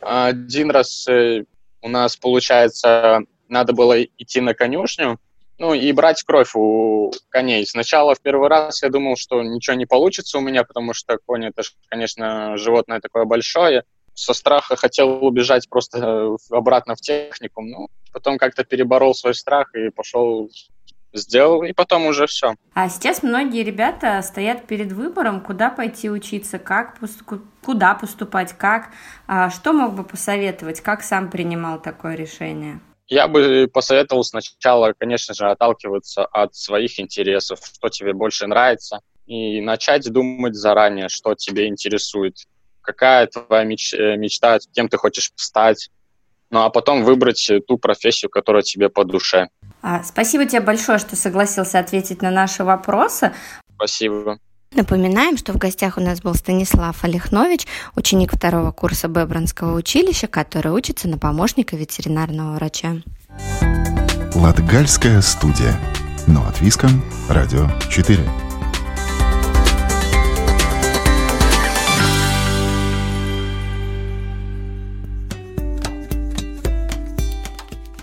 Один 0.00 0.70
раз 0.70 1.06
э, 1.08 1.44
у 1.86 1.88
нас, 1.88 2.16
получается, 2.16 3.20
надо 3.48 3.72
было 3.72 4.02
идти 4.02 4.40
на 4.40 4.54
конюшню, 4.54 5.20
ну, 5.56 5.72
и 5.72 5.92
брать 5.92 6.22
кровь 6.24 6.50
у 6.56 7.12
коней. 7.28 7.64
Сначала 7.64 8.16
в 8.16 8.20
первый 8.20 8.48
раз 8.48 8.82
я 8.82 8.90
думал, 8.90 9.16
что 9.16 9.40
ничего 9.42 9.76
не 9.76 9.86
получится 9.86 10.38
у 10.38 10.40
меня, 10.40 10.64
потому 10.64 10.94
что 10.94 11.16
конь 11.24 11.46
это, 11.46 11.62
конечно, 11.88 12.56
животное 12.56 13.00
такое 13.00 13.24
большое 13.24 13.84
со 14.14 14.34
страха 14.34 14.76
хотел 14.76 15.24
убежать 15.24 15.68
просто 15.68 15.98
э, 15.98 16.36
обратно 16.50 16.96
в 16.96 17.00
техникум, 17.00 17.68
ну, 17.68 17.88
потом 18.12 18.36
как-то 18.36 18.64
переборол 18.64 19.14
свой 19.14 19.34
страх 19.34 19.72
и 19.74 19.90
пошел 19.90 20.50
сделал, 21.18 21.62
и 21.62 21.72
потом 21.72 22.06
уже 22.06 22.26
все. 22.26 22.54
А 22.74 22.88
сейчас 22.88 23.22
многие 23.22 23.62
ребята 23.62 24.20
стоят 24.22 24.66
перед 24.66 24.92
выбором, 24.92 25.40
куда 25.40 25.70
пойти 25.70 26.10
учиться, 26.10 26.58
как 26.58 26.98
куда 27.62 27.94
поступать, 27.94 28.52
как. 28.52 28.90
А 29.26 29.50
что 29.50 29.72
мог 29.72 29.94
бы 29.94 30.04
посоветовать, 30.04 30.80
как 30.80 31.02
сам 31.02 31.30
принимал 31.30 31.80
такое 31.80 32.14
решение? 32.14 32.80
Я 33.08 33.28
бы 33.28 33.68
посоветовал 33.72 34.24
сначала, 34.24 34.92
конечно 34.96 35.34
же, 35.34 35.46
отталкиваться 35.46 36.24
от 36.24 36.54
своих 36.54 36.98
интересов, 36.98 37.60
что 37.62 37.88
тебе 37.88 38.12
больше 38.12 38.46
нравится, 38.46 39.00
и 39.26 39.60
начать 39.60 40.10
думать 40.10 40.54
заранее, 40.54 41.08
что 41.08 41.34
тебе 41.34 41.68
интересует 41.68 42.36
какая 42.86 43.26
твоя 43.26 43.64
меч, 43.64 43.92
э, 43.92 44.16
мечта, 44.16 44.58
кем 44.72 44.88
ты 44.88 44.96
хочешь 44.96 45.32
стать, 45.34 45.90
ну 46.50 46.62
а 46.62 46.70
потом 46.70 47.02
выбрать 47.02 47.50
ту 47.66 47.76
профессию, 47.76 48.30
которая 48.30 48.62
тебе 48.62 48.88
по 48.88 49.04
душе. 49.04 49.48
А, 49.88 50.02
спасибо 50.02 50.44
тебе 50.46 50.60
большое, 50.62 50.98
что 50.98 51.14
согласился 51.14 51.78
ответить 51.78 52.20
на 52.20 52.32
наши 52.32 52.64
вопросы. 52.64 53.32
Спасибо. 53.76 54.40
Напоминаем, 54.74 55.36
что 55.36 55.52
в 55.52 55.58
гостях 55.58 55.96
у 55.96 56.00
нас 56.00 56.20
был 56.20 56.34
Станислав 56.34 57.04
Олехнович, 57.04 57.68
ученик 57.94 58.32
второго 58.34 58.72
курса 58.72 59.06
Бебранского 59.06 59.76
училища, 59.76 60.26
который 60.26 60.72
учится 60.72 61.06
на 61.06 61.18
помощника 61.18 61.76
ветеринарного 61.76 62.56
врача. 62.56 62.96
Латгальская 64.34 65.20
студия. 65.20 65.78
Но 66.26 66.44
от 66.48 66.60
Виском. 66.60 67.00
Радио 67.28 67.68
4. 67.88 68.18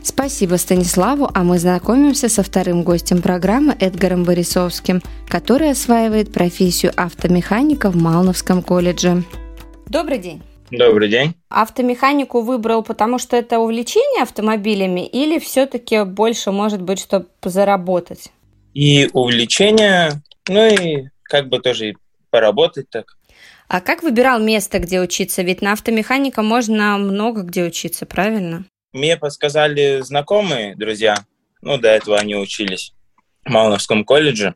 Спасибо 0.04 0.56
Станиславу, 0.56 1.30
а 1.34 1.44
мы 1.44 1.58
знакомимся 1.60 2.28
со 2.28 2.44
вторым 2.44 2.84
гостем 2.84 3.22
программы 3.22 3.74
Эдгаром 3.80 4.26
Борисовским, 4.26 5.02
который 5.30 5.72
осваивает 5.72 6.34
профессию 6.34 6.92
автомеханика 6.98 7.90
в 7.90 7.96
Малновском 7.96 8.62
колледже. 8.62 9.24
Добрый 9.88 10.18
день. 10.18 10.42
Добрый 10.72 11.08
день. 11.08 11.36
Автомеханику 11.48 12.42
выбрал, 12.42 12.84
потому 12.84 13.18
что 13.18 13.38
это 13.38 13.60
увлечение 13.60 14.24
автомобилями 14.24 15.08
или 15.08 15.40
все-таки 15.40 16.04
больше, 16.04 16.52
может 16.52 16.82
быть, 16.82 17.00
чтобы 17.00 17.28
заработать? 17.42 18.30
И 18.74 19.10
увлечение, 19.14 20.22
ну 20.50 20.68
и 20.68 21.06
как 21.24 21.48
бы 21.48 21.60
тоже 21.60 21.92
и 21.92 21.98
поработать 22.30 22.90
так. 22.90 23.16
А 23.70 23.80
как 23.80 24.04
выбирал 24.04 24.42
место, 24.42 24.80
где 24.80 25.00
учиться? 25.00 25.44
Ведь 25.44 25.62
на 25.62 25.72
автомеханика 25.72 26.42
можно 26.42 26.98
много 26.98 27.44
где 27.44 27.64
учиться, 27.64 28.06
правильно? 28.06 28.66
Мне 28.94 29.18
подсказали 29.18 30.02
знакомые, 30.02 30.76
друзья, 30.76 31.16
ну, 31.62 31.78
до 31.78 31.90
этого 31.90 32.18
они 32.18 32.36
учились 32.36 32.94
в 33.44 33.50
Малновском 33.50 34.06
колледже. 34.06 34.56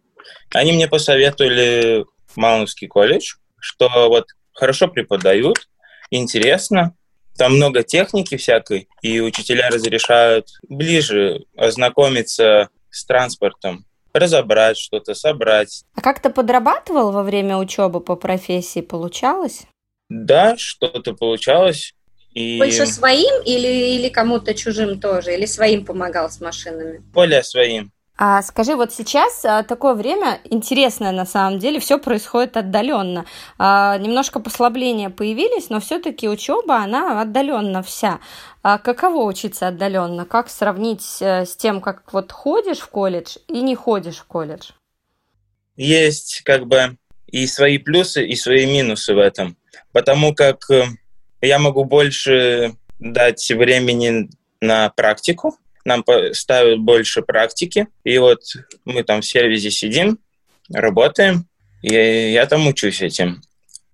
Они 0.53 0.72
мне 0.74 0.88
посоветовали 0.88 2.06
Малновский 2.38 2.88
колледж, 2.88 3.36
что 3.60 3.89
вот 4.10 4.27
хорошо 4.53 4.88
преподают, 4.88 5.67
интересно, 6.12 6.96
там 7.38 7.56
много 7.56 7.84
техники 7.84 8.38
всякой, 8.38 8.88
и 9.01 9.20
учителя 9.20 9.70
разрешают 9.70 10.48
ближе 10.70 11.46
ознакомиться 11.56 12.70
с 12.89 13.06
транспортом, 13.06 13.86
разобрать 14.13 14.77
что-то, 14.77 15.13
собрать. 15.13 15.84
А 15.96 16.01
как 16.01 16.22
то 16.22 16.29
подрабатывал 16.29 17.12
во 17.12 17.24
время 17.24 17.58
учебы 17.58 18.01
по 18.01 18.15
профессии? 18.15 18.82
Получалось? 18.82 19.63
Да, 20.10 20.58
что-то 20.58 21.13
получалось. 21.13 21.94
И... 22.38 22.60
Больше 22.60 22.86
своим 22.86 23.41
или, 23.46 23.96
или 23.96 24.10
кому-то 24.10 24.53
чужим 24.53 25.00
тоже? 25.00 25.34
Или 25.34 25.48
своим 25.48 25.84
помогал 25.84 26.29
с 26.29 26.39
машинами? 26.39 27.01
Более 27.12 27.41
своим. 27.41 27.91
А 28.15 28.44
скажи, 28.44 28.75
вот 28.75 28.94
сейчас 28.94 29.44
а, 29.44 29.63
такое 29.63 29.96
время 29.96 30.39
интересное 30.44 31.12
на 31.12 31.25
самом 31.25 31.58
деле, 31.58 31.79
все 31.79 31.98
происходит 31.98 32.56
отдаленно. 32.56 33.25
А, 33.58 33.98
немножко 33.98 34.39
послабления 34.39 35.10
появились, 35.10 35.72
но 35.72 35.79
все-таки 35.79 36.29
учеба, 36.29 36.77
она 36.77 37.22
отдаленно 37.22 37.82
вся. 37.82 38.20
А 38.62 38.77
каково 38.77 39.24
учиться 39.24 39.70
отдаленно? 39.70 40.25
Как 40.25 40.50
сравнить 40.50 41.17
э, 41.22 41.44
с 41.44 41.56
тем, 41.56 41.82
как 41.82 42.13
вот 42.13 42.32
ходишь 42.32 42.79
в 42.79 42.89
колледж 42.89 43.38
и 43.48 43.62
не 43.62 43.74
ходишь 43.75 44.17
в 44.17 44.25
колледж? 44.25 44.74
Есть 45.75 46.41
как 46.46 46.67
бы 46.67 46.98
и 47.25 47.48
свои 47.48 47.79
плюсы, 47.79 48.27
и 48.27 48.36
свои 48.36 48.67
минусы 48.67 49.15
в 49.15 49.17
этом. 49.17 49.58
Потому 49.91 50.36
как 50.36 50.70
э, 50.70 50.86
я 51.41 51.60
могу 51.60 51.86
больше 51.86 52.75
дать 53.00 53.50
времени 53.51 54.29
на 54.62 54.89
практику, 54.89 55.58
нам 55.86 56.03
ставят 56.34 56.79
больше 56.79 57.22
практики, 57.22 57.88
и 58.03 58.17
вот 58.17 58.41
мы 58.86 59.03
там 59.03 59.22
в 59.22 59.25
сервисе 59.25 59.72
сидим, 59.72 60.20
работаем, 60.70 61.48
и 61.82 61.94
я 61.94 62.46
там 62.46 62.67
учусь 62.67 63.01
этим. 63.01 63.41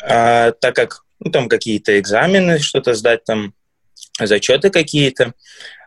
А 0.02 0.52
так 0.52 0.76
как 0.76 1.04
ну, 1.20 1.32
там 1.32 1.48
какие-то 1.48 2.00
экзамены, 2.00 2.60
что-то 2.60 2.94
сдать, 2.94 3.24
там 3.24 3.54
зачеты 4.20 4.70
какие-то, 4.70 5.34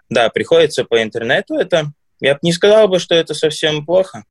да, 0.08 0.28
приходится 0.30 0.84
по 0.84 1.02
интернету 1.02 1.54
это. 1.54 1.92
Я 2.20 2.34
бы 2.34 2.40
не 2.42 2.52
сказал 2.52 2.88
бы, 2.88 2.98
что 2.98 3.14
это 3.14 3.34
совсем 3.34 3.84
плохо. 3.84 4.24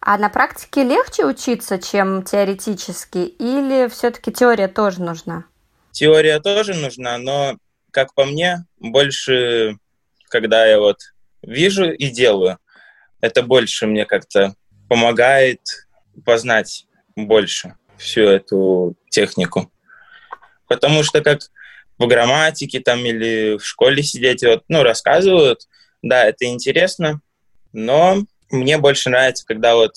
А 0.00 0.16
на 0.16 0.30
практике 0.30 0.82
легче 0.82 1.26
учиться, 1.26 1.78
чем 1.78 2.22
теоретически, 2.22 3.18
или 3.18 3.88
все-таки 3.88 4.32
теория 4.32 4.68
тоже 4.68 5.02
нужна? 5.02 5.44
Теория 5.92 6.40
тоже 6.40 6.74
нужна, 6.74 7.18
но, 7.18 7.56
как 7.90 8.14
по 8.14 8.24
мне, 8.24 8.64
больше, 8.78 9.76
когда 10.28 10.66
я 10.66 10.78
вот 10.78 10.98
вижу 11.42 11.90
и 11.90 12.08
делаю, 12.08 12.58
это 13.20 13.42
больше 13.42 13.86
мне 13.86 14.06
как-то 14.06 14.54
помогает 14.88 15.60
познать 16.24 16.86
больше 17.16 17.76
всю 17.98 18.22
эту 18.22 18.96
технику. 19.10 19.70
Потому 20.68 21.02
что 21.02 21.20
как 21.20 21.40
в 21.98 22.06
грамматике 22.06 22.80
там 22.80 23.04
или 23.04 23.58
в 23.58 23.64
школе 23.64 24.02
сидеть, 24.02 24.42
вот, 24.42 24.64
ну, 24.68 24.82
рассказывают, 24.82 25.68
да, 26.02 26.24
это 26.24 26.46
интересно, 26.46 27.20
но 27.72 28.24
мне 28.50 28.78
больше 28.78 29.10
нравится, 29.10 29.44
когда 29.44 29.74
вот 29.74 29.92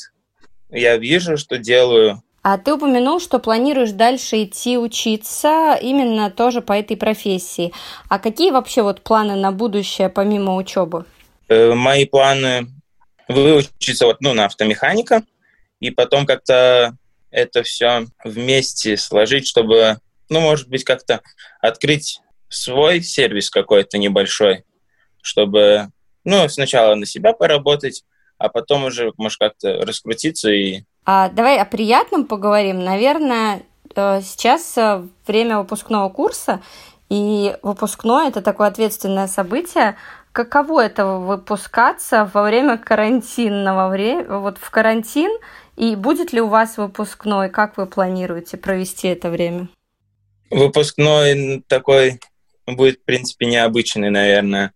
я 0.69 0.97
вижу, 0.97 1.37
что 1.37 1.57
делаю, 1.57 2.21
а 2.43 2.57
ты 2.57 2.73
упомянул, 2.73 3.21
что 3.21 3.39
планируешь 3.39 3.91
дальше 3.91 4.43
идти 4.43 4.77
учиться 4.77 5.79
именно 5.81 6.29
тоже 6.29 6.61
по 6.61 6.73
этой 6.73 6.97
профессии. 6.97 7.73
А 8.09 8.19
какие 8.19 8.51
вообще 8.51 8.83
вот 8.83 9.01
планы 9.01 9.35
на 9.35 9.53
будущее 9.53 10.09
помимо 10.09 10.55
учебы? 10.57 11.05
Э, 11.47 11.73
мои 11.73 12.05
планы 12.05 12.67
выучиться 13.29 14.05
вот, 14.05 14.17
ну, 14.19 14.33
на 14.33 14.45
автомеханика 14.45 15.23
и 15.79 15.89
потом 15.89 16.25
как-то 16.25 16.97
это 17.31 17.63
все 17.63 18.07
вместе 18.25 18.97
сложить, 18.97 19.47
чтобы, 19.47 19.97
ну, 20.27 20.41
может 20.41 20.67
быть, 20.67 20.83
как-то 20.83 21.21
открыть 21.61 22.19
свой 22.49 23.01
сервис 23.01 23.49
какой-то 23.49 23.97
небольшой, 23.97 24.65
чтобы, 25.21 25.87
ну, 26.25 26.47
сначала 26.49 26.95
на 26.95 27.05
себя 27.05 27.31
поработать, 27.31 28.03
а 28.37 28.49
потом 28.49 28.83
уже, 28.83 29.13
может, 29.15 29.39
как-то 29.39 29.85
раскрутиться 29.85 30.51
и 30.51 30.83
а, 31.05 31.29
давай 31.29 31.59
о 31.59 31.65
приятном 31.65 32.25
поговорим. 32.25 32.83
Наверное, 32.83 33.63
э, 33.95 34.21
сейчас 34.21 34.77
э, 34.77 35.05
время 35.27 35.59
выпускного 35.59 36.09
курса, 36.09 36.61
и 37.09 37.55
выпускной– 37.61 38.27
это 38.29 38.41
такое 38.41 38.67
ответственное 38.67 39.27
событие. 39.27 39.95
Каково 40.31 40.85
это 40.85 41.05
выпускаться 41.05 42.29
во 42.33 42.43
время 42.43 42.77
карантинного 42.77 43.89
времени, 43.89 44.25
вот 44.27 44.57
в 44.57 44.69
карантин, 44.71 45.29
и 45.75 45.95
будет 45.95 46.33
ли 46.33 46.41
у 46.41 46.47
вас 46.47 46.77
выпускной? 46.77 47.49
Как 47.49 47.77
вы 47.77 47.85
планируете 47.85 48.57
провести 48.57 49.09
это 49.09 49.29
время? 49.29 49.67
Выпускной 50.49 51.63
такой 51.67 52.19
будет, 52.65 52.99
в 53.01 53.03
принципе, 53.05 53.45
необычный, 53.45 54.09
наверное, 54.09 54.73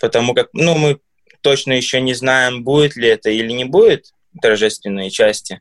потому 0.00 0.34
как, 0.34 0.48
ну, 0.52 0.76
мы 0.76 0.98
точно 1.40 1.72
еще 1.72 2.00
не 2.00 2.14
знаем, 2.14 2.64
будет 2.64 2.96
ли 2.96 3.08
это 3.08 3.30
или 3.30 3.52
не 3.52 3.64
будет, 3.64 4.12
торжественные 4.40 5.10
части. 5.10 5.60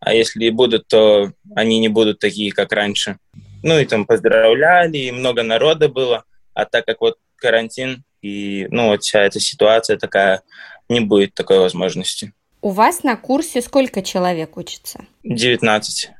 А 0.00 0.14
если 0.14 0.44
и 0.44 0.50
будут, 0.50 0.86
то 0.88 1.32
они 1.54 1.80
не 1.80 1.88
будут 1.88 2.18
такие, 2.18 2.52
как 2.52 2.72
раньше. 2.72 3.18
Ну 3.62 3.78
и 3.78 3.84
там 3.84 4.06
поздравляли, 4.06 4.98
и 4.98 5.12
много 5.12 5.42
народа 5.42 5.88
было. 5.88 6.24
А 6.54 6.64
так 6.64 6.86
как 6.86 7.00
вот 7.00 7.16
карантин 7.36 8.04
и 8.22 8.66
ну 8.70 8.88
вот 8.88 9.02
вся 9.02 9.20
эта 9.20 9.40
ситуация 9.40 9.96
такая, 9.96 10.42
не 10.88 11.00
будет 11.00 11.34
такой 11.34 11.58
возможности. 11.58 12.32
У 12.60 12.70
вас 12.70 13.04
на 13.04 13.16
курсе 13.16 13.62
сколько 13.62 14.02
человек 14.02 14.56
учится? 14.56 15.04
19. 15.22 16.10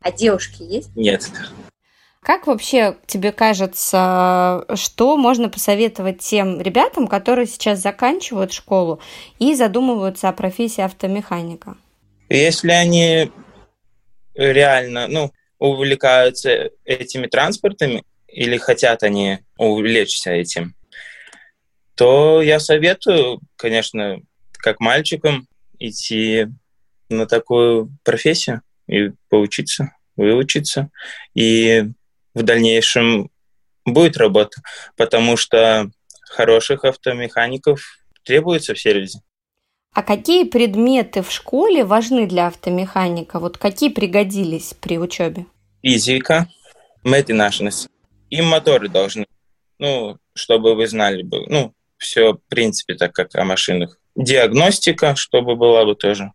А 0.00 0.12
девушки 0.12 0.62
есть? 0.62 0.94
Нет. 0.94 1.30
Как 2.26 2.48
вообще 2.48 2.96
тебе 3.06 3.30
кажется, 3.30 4.64
что 4.74 5.16
можно 5.16 5.48
посоветовать 5.48 6.18
тем 6.18 6.60
ребятам, 6.60 7.06
которые 7.06 7.46
сейчас 7.46 7.78
заканчивают 7.78 8.52
школу 8.52 9.00
и 9.38 9.54
задумываются 9.54 10.28
о 10.28 10.32
профессии 10.32 10.80
автомеханика? 10.80 11.76
Если 12.28 12.72
они 12.72 13.30
реально 14.34 15.06
ну, 15.06 15.30
увлекаются 15.60 16.70
этими 16.84 17.28
транспортами 17.28 18.02
или 18.26 18.56
хотят 18.56 19.04
они 19.04 19.38
увлечься 19.56 20.32
этим, 20.32 20.74
то 21.94 22.42
я 22.42 22.58
советую, 22.58 23.38
конечно, 23.54 24.18
как 24.50 24.80
мальчикам 24.80 25.46
идти 25.78 26.48
на 27.08 27.26
такую 27.26 27.96
профессию 28.02 28.62
и 28.88 29.12
поучиться, 29.28 29.92
выучиться. 30.16 30.90
И 31.32 31.84
в 32.36 32.42
дальнейшем 32.42 33.30
будет 33.86 34.18
работа, 34.18 34.60
потому 34.96 35.36
что 35.38 35.90
хороших 36.20 36.84
автомехаников 36.84 37.98
требуется 38.24 38.74
в 38.74 38.78
сервисе. 38.78 39.20
А 39.94 40.02
какие 40.02 40.44
предметы 40.44 41.22
в 41.22 41.32
школе 41.32 41.82
важны 41.82 42.26
для 42.26 42.48
автомеханика? 42.48 43.38
Вот 43.38 43.56
какие 43.56 43.88
пригодились 43.88 44.74
при 44.78 44.98
учебе? 44.98 45.46
Физика, 45.82 46.46
метинашность. 47.02 47.88
И 48.28 48.42
моторы 48.42 48.90
должны, 48.90 49.24
ну, 49.78 50.18
чтобы 50.34 50.74
вы 50.74 50.86
знали 50.86 51.22
бы, 51.22 51.46
ну, 51.46 51.72
все, 51.96 52.34
в 52.34 52.40
принципе, 52.48 52.94
так 52.96 53.14
как 53.14 53.34
о 53.34 53.44
машинах. 53.44 53.96
Диагностика, 54.14 55.16
чтобы 55.16 55.56
была 55.56 55.86
бы 55.86 55.94
тоже. 55.94 56.32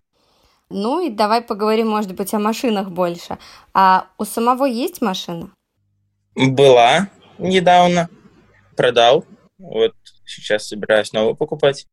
Ну 0.72 1.06
и 1.06 1.12
давай 1.12 1.44
поговорим, 1.44 1.90
может 1.90 2.16
быть, 2.16 2.34
о 2.34 2.40
машинах 2.40 2.90
больше. 2.90 3.38
А 3.74 4.08
у 4.18 4.26
самого 4.26 4.66
есть 4.66 5.02
машина? 5.02 5.52
Была 6.36 7.10
недавно. 7.38 8.10
Продал. 8.76 9.26
Вот 9.58 9.94
сейчас 10.26 10.68
собираюсь 10.68 11.14
новую 11.14 11.36
покупать. 11.36 11.88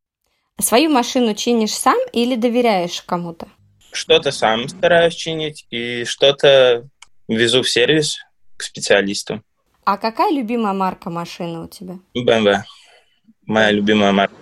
Свою 0.61 0.91
машину 0.91 1.35
чинишь 1.35 1.75
сам 1.75 1.99
или 2.13 2.35
доверяешь 2.35 3.03
кому-то? 3.03 3.49
Что-то 3.93 4.33
сам 4.33 4.69
стараюсь 4.69 5.15
чинить, 5.15 5.67
и 5.71 6.05
что-то 6.05 6.89
везу 7.27 7.63
в 7.63 7.69
сервис 7.69 8.19
к 8.57 8.63
специалисту. 8.63 9.43
А 9.85 9.97
какая 9.97 10.33
любимая 10.33 10.73
марка 10.73 11.11
машины 11.11 11.61
у 11.61 11.69
тебя? 11.69 11.99
BMW. 12.17 12.63
Моя 13.47 13.71
любимая 13.71 14.13
марка. 14.13 14.35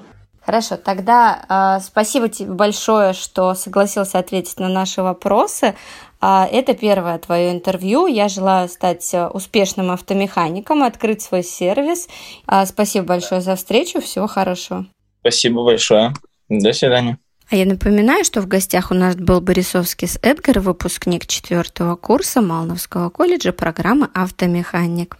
Хорошо, 0.46 0.76
тогда 0.76 1.78
э, 1.78 1.82
спасибо 1.84 2.28
тебе 2.28 2.52
большое, 2.52 3.12
что 3.12 3.54
согласился 3.54 4.20
ответить 4.20 4.60
на 4.60 4.68
наши 4.68 5.02
вопросы. 5.02 5.74
Э, 6.20 6.44
это 6.50 6.74
первое 6.74 7.18
твое 7.18 7.52
интервью. 7.52 8.06
Я 8.06 8.28
желаю 8.28 8.68
стать 8.68 9.14
успешным 9.32 9.90
автомехаником, 9.90 10.82
открыть 10.82 11.22
свой 11.22 11.42
сервис. 11.42 12.08
Э, 12.46 12.66
спасибо 12.66 13.06
большое 13.06 13.40
за 13.40 13.56
встречу. 13.56 14.00
Всего 14.00 14.26
хорошего. 14.26 14.86
Спасибо 15.20 15.64
большое. 15.64 16.14
До 16.48 16.72
свидания. 16.72 17.18
А 17.48 17.54
я 17.54 17.64
напоминаю, 17.64 18.24
что 18.24 18.40
в 18.40 18.48
гостях 18.48 18.90
у 18.90 18.94
нас 18.94 19.14
был 19.14 19.40
Борисовский 19.40 20.08
с 20.08 20.18
Эдгар, 20.22 20.58
выпускник 20.58 21.26
четвертого 21.26 21.94
курса 21.94 22.40
Малновского 22.40 23.08
колледжа 23.10 23.52
программы 23.52 24.08
«Автомеханик». 24.14 25.16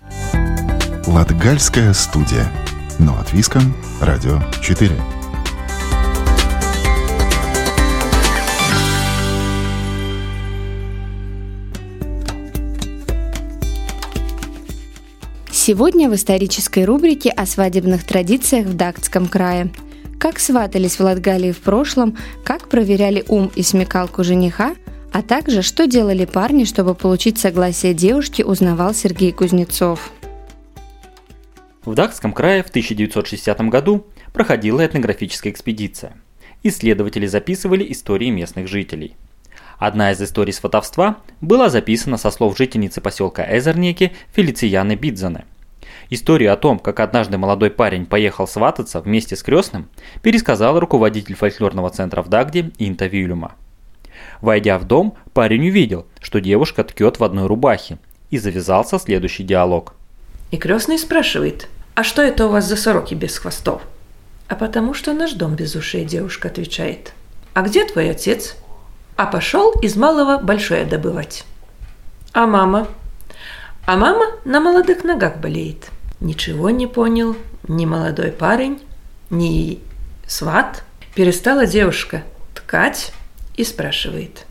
Латгальская 1.07 1.93
студия. 1.93 2.51
Но 2.99 3.17
от 3.19 3.33
Виском. 3.33 3.75
Радио 4.01 4.41
4. 4.61 5.16
Сегодня 15.67 16.09
в 16.09 16.15
исторической 16.15 16.85
рубрике 16.85 17.29
о 17.31 17.45
свадебных 17.45 18.05
традициях 18.05 18.69
в 18.69 18.77
Дактском 18.77 19.27
крае. 19.27 19.73
Как 20.17 20.39
сватались 20.39 20.95
в 20.95 21.01
Латгалии 21.01 21.51
в 21.51 21.59
прошлом, 21.59 22.17
как 22.45 22.69
проверяли 22.69 23.25
ум 23.27 23.51
и 23.53 23.65
смекалку 23.65 24.23
жениха, 24.23 24.77
а 25.13 25.23
также 25.23 25.63
что 25.63 25.89
делали 25.89 26.25
парни, 26.25 26.63
чтобы 26.63 26.95
получить 26.95 27.39
согласие 27.39 27.95
девушки, 27.95 28.43
узнавал 28.43 28.95
Сергей 28.95 29.33
Кузнецов. 29.33 30.13
В 31.85 31.95
Дактском 31.95 32.33
крае 32.33 32.63
в 32.63 32.69
1960 32.69 33.61
году 33.63 34.07
проходила 34.33 34.87
этнографическая 34.87 35.53
экспедиция. 35.53 36.13
Исследователи 36.63 37.27
записывали 37.27 37.91
истории 37.91 38.31
местных 38.31 38.69
жителей. 38.69 39.17
Одна 39.81 40.13
из 40.13 40.23
историй 40.23 40.53
сватовства 40.53 41.17
была 41.41 41.71
записана 41.71 42.19
со 42.19 42.31
слов 42.31 42.57
жительницы 42.57 43.01
поселка 43.01 43.45
Эзернеки 43.59 44.13
Фелицияны 44.33 44.95
Бидзаны– 44.95 45.45
Историю 46.09 46.53
о 46.53 46.57
том, 46.57 46.79
как 46.79 47.01
однажды 47.01 47.37
молодой 47.37 47.71
парень 47.71 48.07
поехал 48.07 48.47
свататься 48.47 49.01
вместе 49.01 49.35
с 49.35 49.43
крестным, 49.43 49.89
пересказал 50.23 50.79
руководитель 50.79 51.35
фольклорного 51.35 51.91
центра 51.91 52.23
в 52.23 52.29
Дагде 52.29 52.71
Инта 52.79 53.07
Вильюма. 53.07 53.55
Войдя 54.41 54.79
в 54.79 54.85
дом, 54.85 55.17
парень 55.33 55.69
увидел, 55.69 56.07
что 56.21 56.41
девушка 56.41 56.85
ткет 56.85 57.19
в 57.19 57.25
одной 57.25 57.47
рубахе, 57.47 57.99
и 58.31 58.39
завязался 58.39 58.99
следующий 58.99 59.45
диалог. 59.45 59.95
И 60.51 60.57
крестный 60.57 60.99
спрашивает, 60.99 61.69
а 61.95 62.05
что 62.05 62.23
это 62.23 62.47
у 62.47 62.51
вас 62.51 62.67
за 62.67 62.77
сороки 62.77 63.15
без 63.15 63.39
хвостов? 63.39 63.83
А 64.49 64.55
потому 64.55 64.95
что 64.95 65.13
наш 65.13 65.33
дом 65.33 65.55
без 65.55 65.75
ушей, 65.75 66.05
девушка 66.05 66.49
отвечает. 66.49 67.13
А 67.55 67.63
где 67.63 67.85
твой 67.85 68.11
отец? 68.11 68.57
А 69.17 69.27
пошел 69.27 69.73
из 69.81 69.97
малого 69.97 70.39
большое 70.39 70.85
добывать. 70.85 71.45
А 72.33 72.47
мама? 72.47 72.87
А 73.87 73.97
мама 73.97 74.27
на 74.45 74.61
молодых 74.61 75.05
ногах 75.05 75.39
болеет. 75.39 75.91
Ничего 76.21 76.71
не 76.71 76.87
понял 76.87 77.37
ни 77.69 77.85
молодой 77.85 78.33
парень, 78.33 78.81
ни 79.29 79.81
сват. 80.27 80.85
Перестала 81.15 81.67
девушка 81.67 82.23
ткать 82.55 83.13
и 83.57 83.65
спрашивает. 83.65 84.47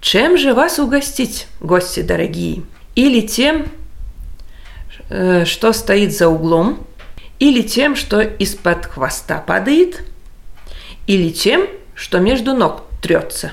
«Чем 0.00 0.38
же 0.38 0.54
вас 0.54 0.78
угостить, 0.78 1.48
гости 1.60 2.00
дорогие? 2.00 2.62
Или 2.94 3.26
тем, 3.26 3.66
э, 5.08 5.44
что 5.44 5.72
стоит 5.72 6.16
за 6.16 6.28
углом, 6.28 6.86
или 7.40 7.62
тем, 7.62 7.96
что 7.96 8.20
из-под 8.20 8.86
хвоста 8.86 9.40
падает, 9.40 10.04
или 11.08 11.30
тем, 11.30 11.66
что 11.94 12.20
между 12.20 12.54
ног 12.54 12.84
трется?» 13.02 13.52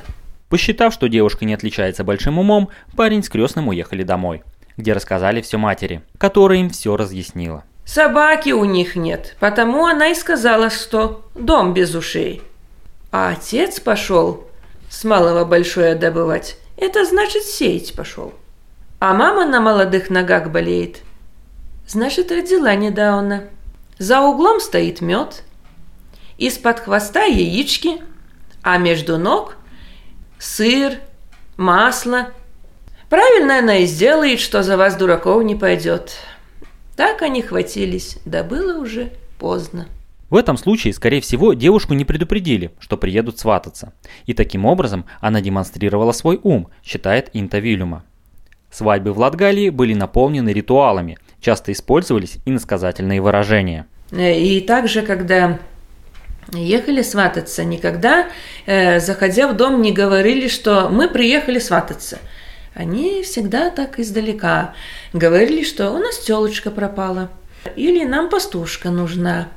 Посчитав, 0.49 0.93
что 0.93 1.07
девушка 1.07 1.45
не 1.45 1.55
отличается 1.55 2.03
большим 2.03 2.37
умом, 2.37 2.69
парень 2.95 3.23
с 3.23 3.29
крестным 3.29 3.67
уехали 3.69 4.03
домой– 4.03 4.43
где 4.77 4.93
рассказали 4.93 5.41
все 5.41 5.57
матери, 5.57 6.01
которая 6.17 6.59
им 6.59 6.69
все 6.69 6.95
разъяснила. 6.95 7.63
Собаки 7.85 8.49
у 8.49 8.65
них 8.65 8.95
нет, 8.95 9.35
потому 9.39 9.85
она 9.85 10.09
и 10.09 10.15
сказала, 10.15 10.69
что 10.69 11.23
дом 11.35 11.73
без 11.73 11.93
ушей. 11.93 12.41
А 13.11 13.29
отец 13.29 13.79
пошел 13.79 14.47
с 14.89 15.03
малого 15.03 15.45
большое 15.45 15.95
добывать. 15.95 16.57
Это 16.77 17.05
значит 17.05 17.43
сеять 17.43 17.93
пошел. 17.93 18.33
А 18.99 19.13
мама 19.13 19.45
на 19.45 19.61
молодых 19.61 20.09
ногах 20.09 20.49
болеет. 20.49 21.01
Значит, 21.87 22.31
родила 22.31 22.73
недавно. 22.75 23.45
За 23.99 24.21
углом 24.21 24.59
стоит 24.59 25.01
мед. 25.01 25.43
Из-под 26.37 26.79
хвоста 26.79 27.23
яички, 27.23 28.01
а 28.61 28.77
между 28.77 29.17
ног 29.17 29.55
сыр, 30.39 30.93
масло 31.55 32.31
Правильно 33.15 33.59
она 33.59 33.77
и 33.77 33.85
сделает, 33.85 34.41
что 34.41 34.61
за 34.61 34.75
вас, 34.75 34.97
дураков, 34.97 35.41
не 35.41 35.55
пойдет. 35.55 36.17
Так 36.97 37.21
они 37.21 37.41
хватились, 37.41 38.17
да 38.25 38.43
было 38.43 38.77
уже 38.77 39.09
поздно. 39.39 39.87
В 40.29 40.35
этом 40.35 40.57
случае, 40.57 40.93
скорее 40.93 41.21
всего, 41.21 41.53
девушку 41.53 41.93
не 41.93 42.03
предупредили, 42.03 42.71
что 42.77 42.97
приедут 42.97 43.39
свататься. 43.39 43.93
И 44.25 44.33
таким 44.33 44.65
образом 44.65 45.05
она 45.21 45.39
демонстрировала 45.39 46.11
свой 46.11 46.41
ум, 46.43 46.67
считает 46.83 47.29
Инта 47.31 47.59
Вильюма. 47.59 48.03
Свадьбы 48.69 49.13
в 49.13 49.19
Латгалии 49.19 49.69
были 49.69 49.93
наполнены 49.93 50.49
ритуалами, 50.49 51.17
часто 51.39 51.71
использовались 51.71 52.39
иносказательные 52.45 53.21
выражения. 53.21 53.87
И 54.11 54.59
также, 54.59 55.03
когда 55.03 55.59
ехали 56.51 57.01
свататься, 57.01 57.63
никогда, 57.63 58.27
э, 58.65 58.99
заходя 58.99 59.47
в 59.47 59.55
дом, 59.55 59.81
не 59.81 59.93
говорили, 59.93 60.49
что 60.49 60.89
мы 60.89 61.07
приехали 61.07 61.59
свататься– 61.59 62.19
они 62.75 63.23
всегда 63.23 63.69
так 63.71 63.99
издалека 63.99 64.75
говорили, 65.13 65.63
что 65.63 65.91
у 65.91 65.97
нас 65.97 66.19
телочка 66.19 66.69
пропала, 66.69 67.31
или 67.75 68.03
нам 68.03 68.29
пастушка 68.29 68.89
нужна. 68.89 69.47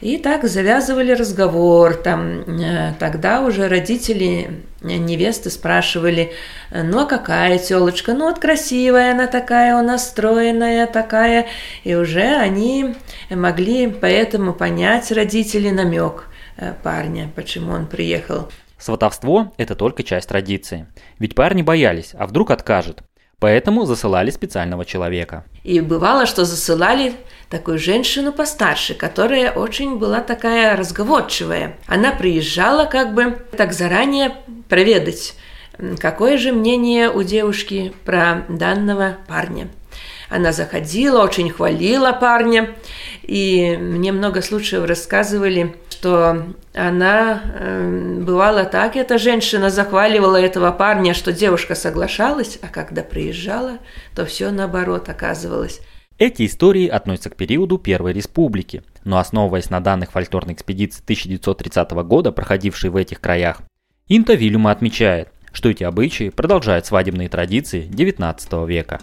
И 0.00 0.16
так 0.16 0.44
завязывали 0.48 1.12
разговор. 1.12 1.94
Там, 1.94 2.40
э, 2.60 2.94
тогда 2.98 3.42
уже 3.42 3.68
родители 3.68 4.62
невесты 4.82 5.50
спрашивали, 5.50 6.32
ну 6.72 7.00
а 7.00 7.06
какая 7.06 7.58
телочка? 7.58 8.14
Ну 8.14 8.28
вот 8.28 8.38
красивая 8.38 9.12
она 9.12 9.26
такая, 9.26 9.76
у 9.76 9.82
нас 9.82 10.08
стройная 10.08 10.86
такая. 10.86 11.46
И 11.84 11.94
уже 11.94 12.36
они 12.36 12.94
могли 13.30 13.88
поэтому 13.88 14.54
понять 14.54 15.12
родители 15.12 15.70
намек 15.70 16.28
э, 16.56 16.72
парня, 16.82 17.30
почему 17.34 17.72
он 17.72 17.86
приехал. 17.86 18.48
Сватовство– 18.80 19.52
это 19.58 19.74
только 19.74 20.02
часть 20.02 20.28
традиции. 20.28 20.86
Ведь 21.18 21.34
парни 21.34 21.60
боялись, 21.60 22.12
а 22.18 22.26
вдруг 22.26 22.50
откажет. 22.50 23.02
Поэтому 23.38 23.84
засылали 23.84 24.30
специального 24.30 24.84
человека. 24.84 25.44
И 25.64 25.80
бывало, 25.80 26.26
что 26.26 26.44
засылали 26.44 27.14
такую 27.50 27.78
женщину 27.78 28.32
постарше, 28.32 28.94
которая 28.94 29.52
очень 29.52 29.98
была 29.98 30.20
такая 30.20 30.76
разговорчивая. 30.76 31.76
Она 31.86 32.12
приезжала 32.12 32.86
как 32.86 33.14
бы 33.14 33.38
так 33.56 33.72
заранее 33.72 34.36
проведать, 34.68 35.34
какое 35.98 36.38
же 36.38 36.52
мнение 36.52 37.10
у 37.10 37.22
девушки 37.22 37.92
про 38.04 38.44
данного 38.48 39.18
парня. 39.28 39.68
Она 40.30 40.52
заходила, 40.52 41.22
очень 41.22 41.50
хвалила 41.50 42.12
парня, 42.12 42.70
и 43.22 43.76
мне 43.76 44.12
много 44.12 44.42
случаев 44.42 44.84
рассказывали, 44.84 45.74
что 46.00 46.46
она 46.72 47.42
э, 47.44 48.20
бывала 48.22 48.64
так, 48.64 48.96
эта 48.96 49.18
женщина 49.18 49.68
захваливала 49.68 50.40
этого 50.40 50.72
парня, 50.72 51.12
что 51.12 51.30
девушка 51.30 51.74
соглашалась, 51.74 52.58
а 52.62 52.68
когда 52.68 53.02
приезжала, 53.02 53.80
то 54.14 54.24
все 54.24 54.50
наоборот 54.50 55.10
оказывалось. 55.10 55.82
Эти 56.16 56.46
истории 56.46 56.88
относятся 56.88 57.28
к 57.28 57.36
периоду 57.36 57.76
Первой 57.76 58.14
Республики, 58.14 58.82
но 59.04 59.18
основываясь 59.18 59.68
на 59.68 59.80
данных 59.80 60.12
фольклорной 60.12 60.54
экспедиции 60.54 61.02
1930 61.02 61.90
года, 61.90 62.32
проходившей 62.32 62.88
в 62.88 62.96
этих 62.96 63.20
краях, 63.20 63.60
Инта 64.08 64.32
Вильюма 64.32 64.70
отмечает, 64.70 65.28
что 65.52 65.68
эти 65.68 65.84
обычаи 65.84 66.30
продолжают 66.30 66.86
свадебные 66.86 67.28
традиции 67.28 67.86
XIX 67.90 68.66
века. 68.66 69.00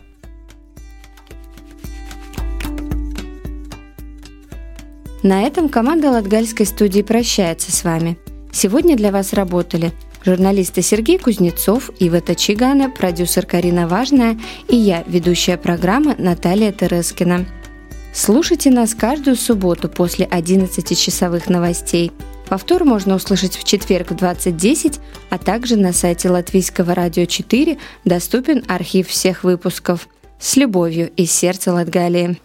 На 5.28 5.42
этом 5.42 5.68
команда 5.68 6.10
Латгальской 6.10 6.66
студии 6.66 7.02
прощается 7.02 7.70
с 7.70 7.84
вами. 7.84 8.18
Сегодня 8.54 8.96
для 8.96 9.12
вас 9.12 9.34
работали 9.34 9.92
Журналисты 10.24 10.82
Сергей 10.82 11.18
Кузнецов, 11.18 11.90
Ива 12.00 12.22
Чигана, 12.34 12.90
продюсер 12.90 13.46
Карина 13.46 13.90
Важная 13.90 14.40
и 14.70 14.78
я, 14.78 15.04
ведущая 15.06 15.58
программы 15.58 16.16
Наталья 16.18 16.72
Терескина. 16.72 17.46
Слушайте 18.14 18.70
нас 18.70 18.96
каждую 18.96 19.36
субботу 19.36 19.90
после 19.90 20.28
11-часовых 20.28 21.50
новостей. 21.50 22.14
Повтор 22.48 22.86
можно 22.86 23.16
услышать 23.16 23.58
в 23.58 23.66
четверг 23.66 24.12
в 24.12 24.16
20.10, 24.16 25.02
а 25.30 25.38
также 25.38 25.76
на 25.76 25.92
сайте 25.92 26.30
Латвийского 26.30 26.96
радио 26.96 27.26
4 27.26 27.78
доступен 28.06 28.64
архив 28.70 29.10
всех 29.10 29.44
выпусков. 29.44 30.08
С 30.40 30.56
любовью 30.56 31.12
из 31.18 31.34
сердца 31.34 31.74
Латгалии. 31.74 32.38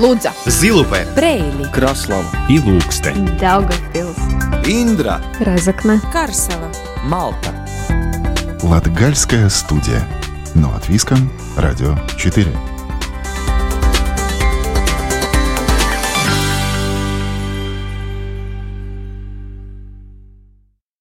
Лудза, 0.00 0.32
Зилупе, 0.46 1.06
Брейли, 1.14 1.70
Краслава. 1.70 2.24
И 2.48 2.56
Ilūkste, 2.56 3.12
Daugavpils, 3.38 4.16
Индра, 4.66 5.20
Разокна, 5.40 6.00
Карсела, 6.10 6.72
Малта. 7.04 7.52
Латгальская 8.62 9.50
студия. 9.50 10.02
Но 10.54 10.74
от 10.74 10.88
Виском, 10.88 11.30
Радио 11.54 11.98
4. 12.16 12.69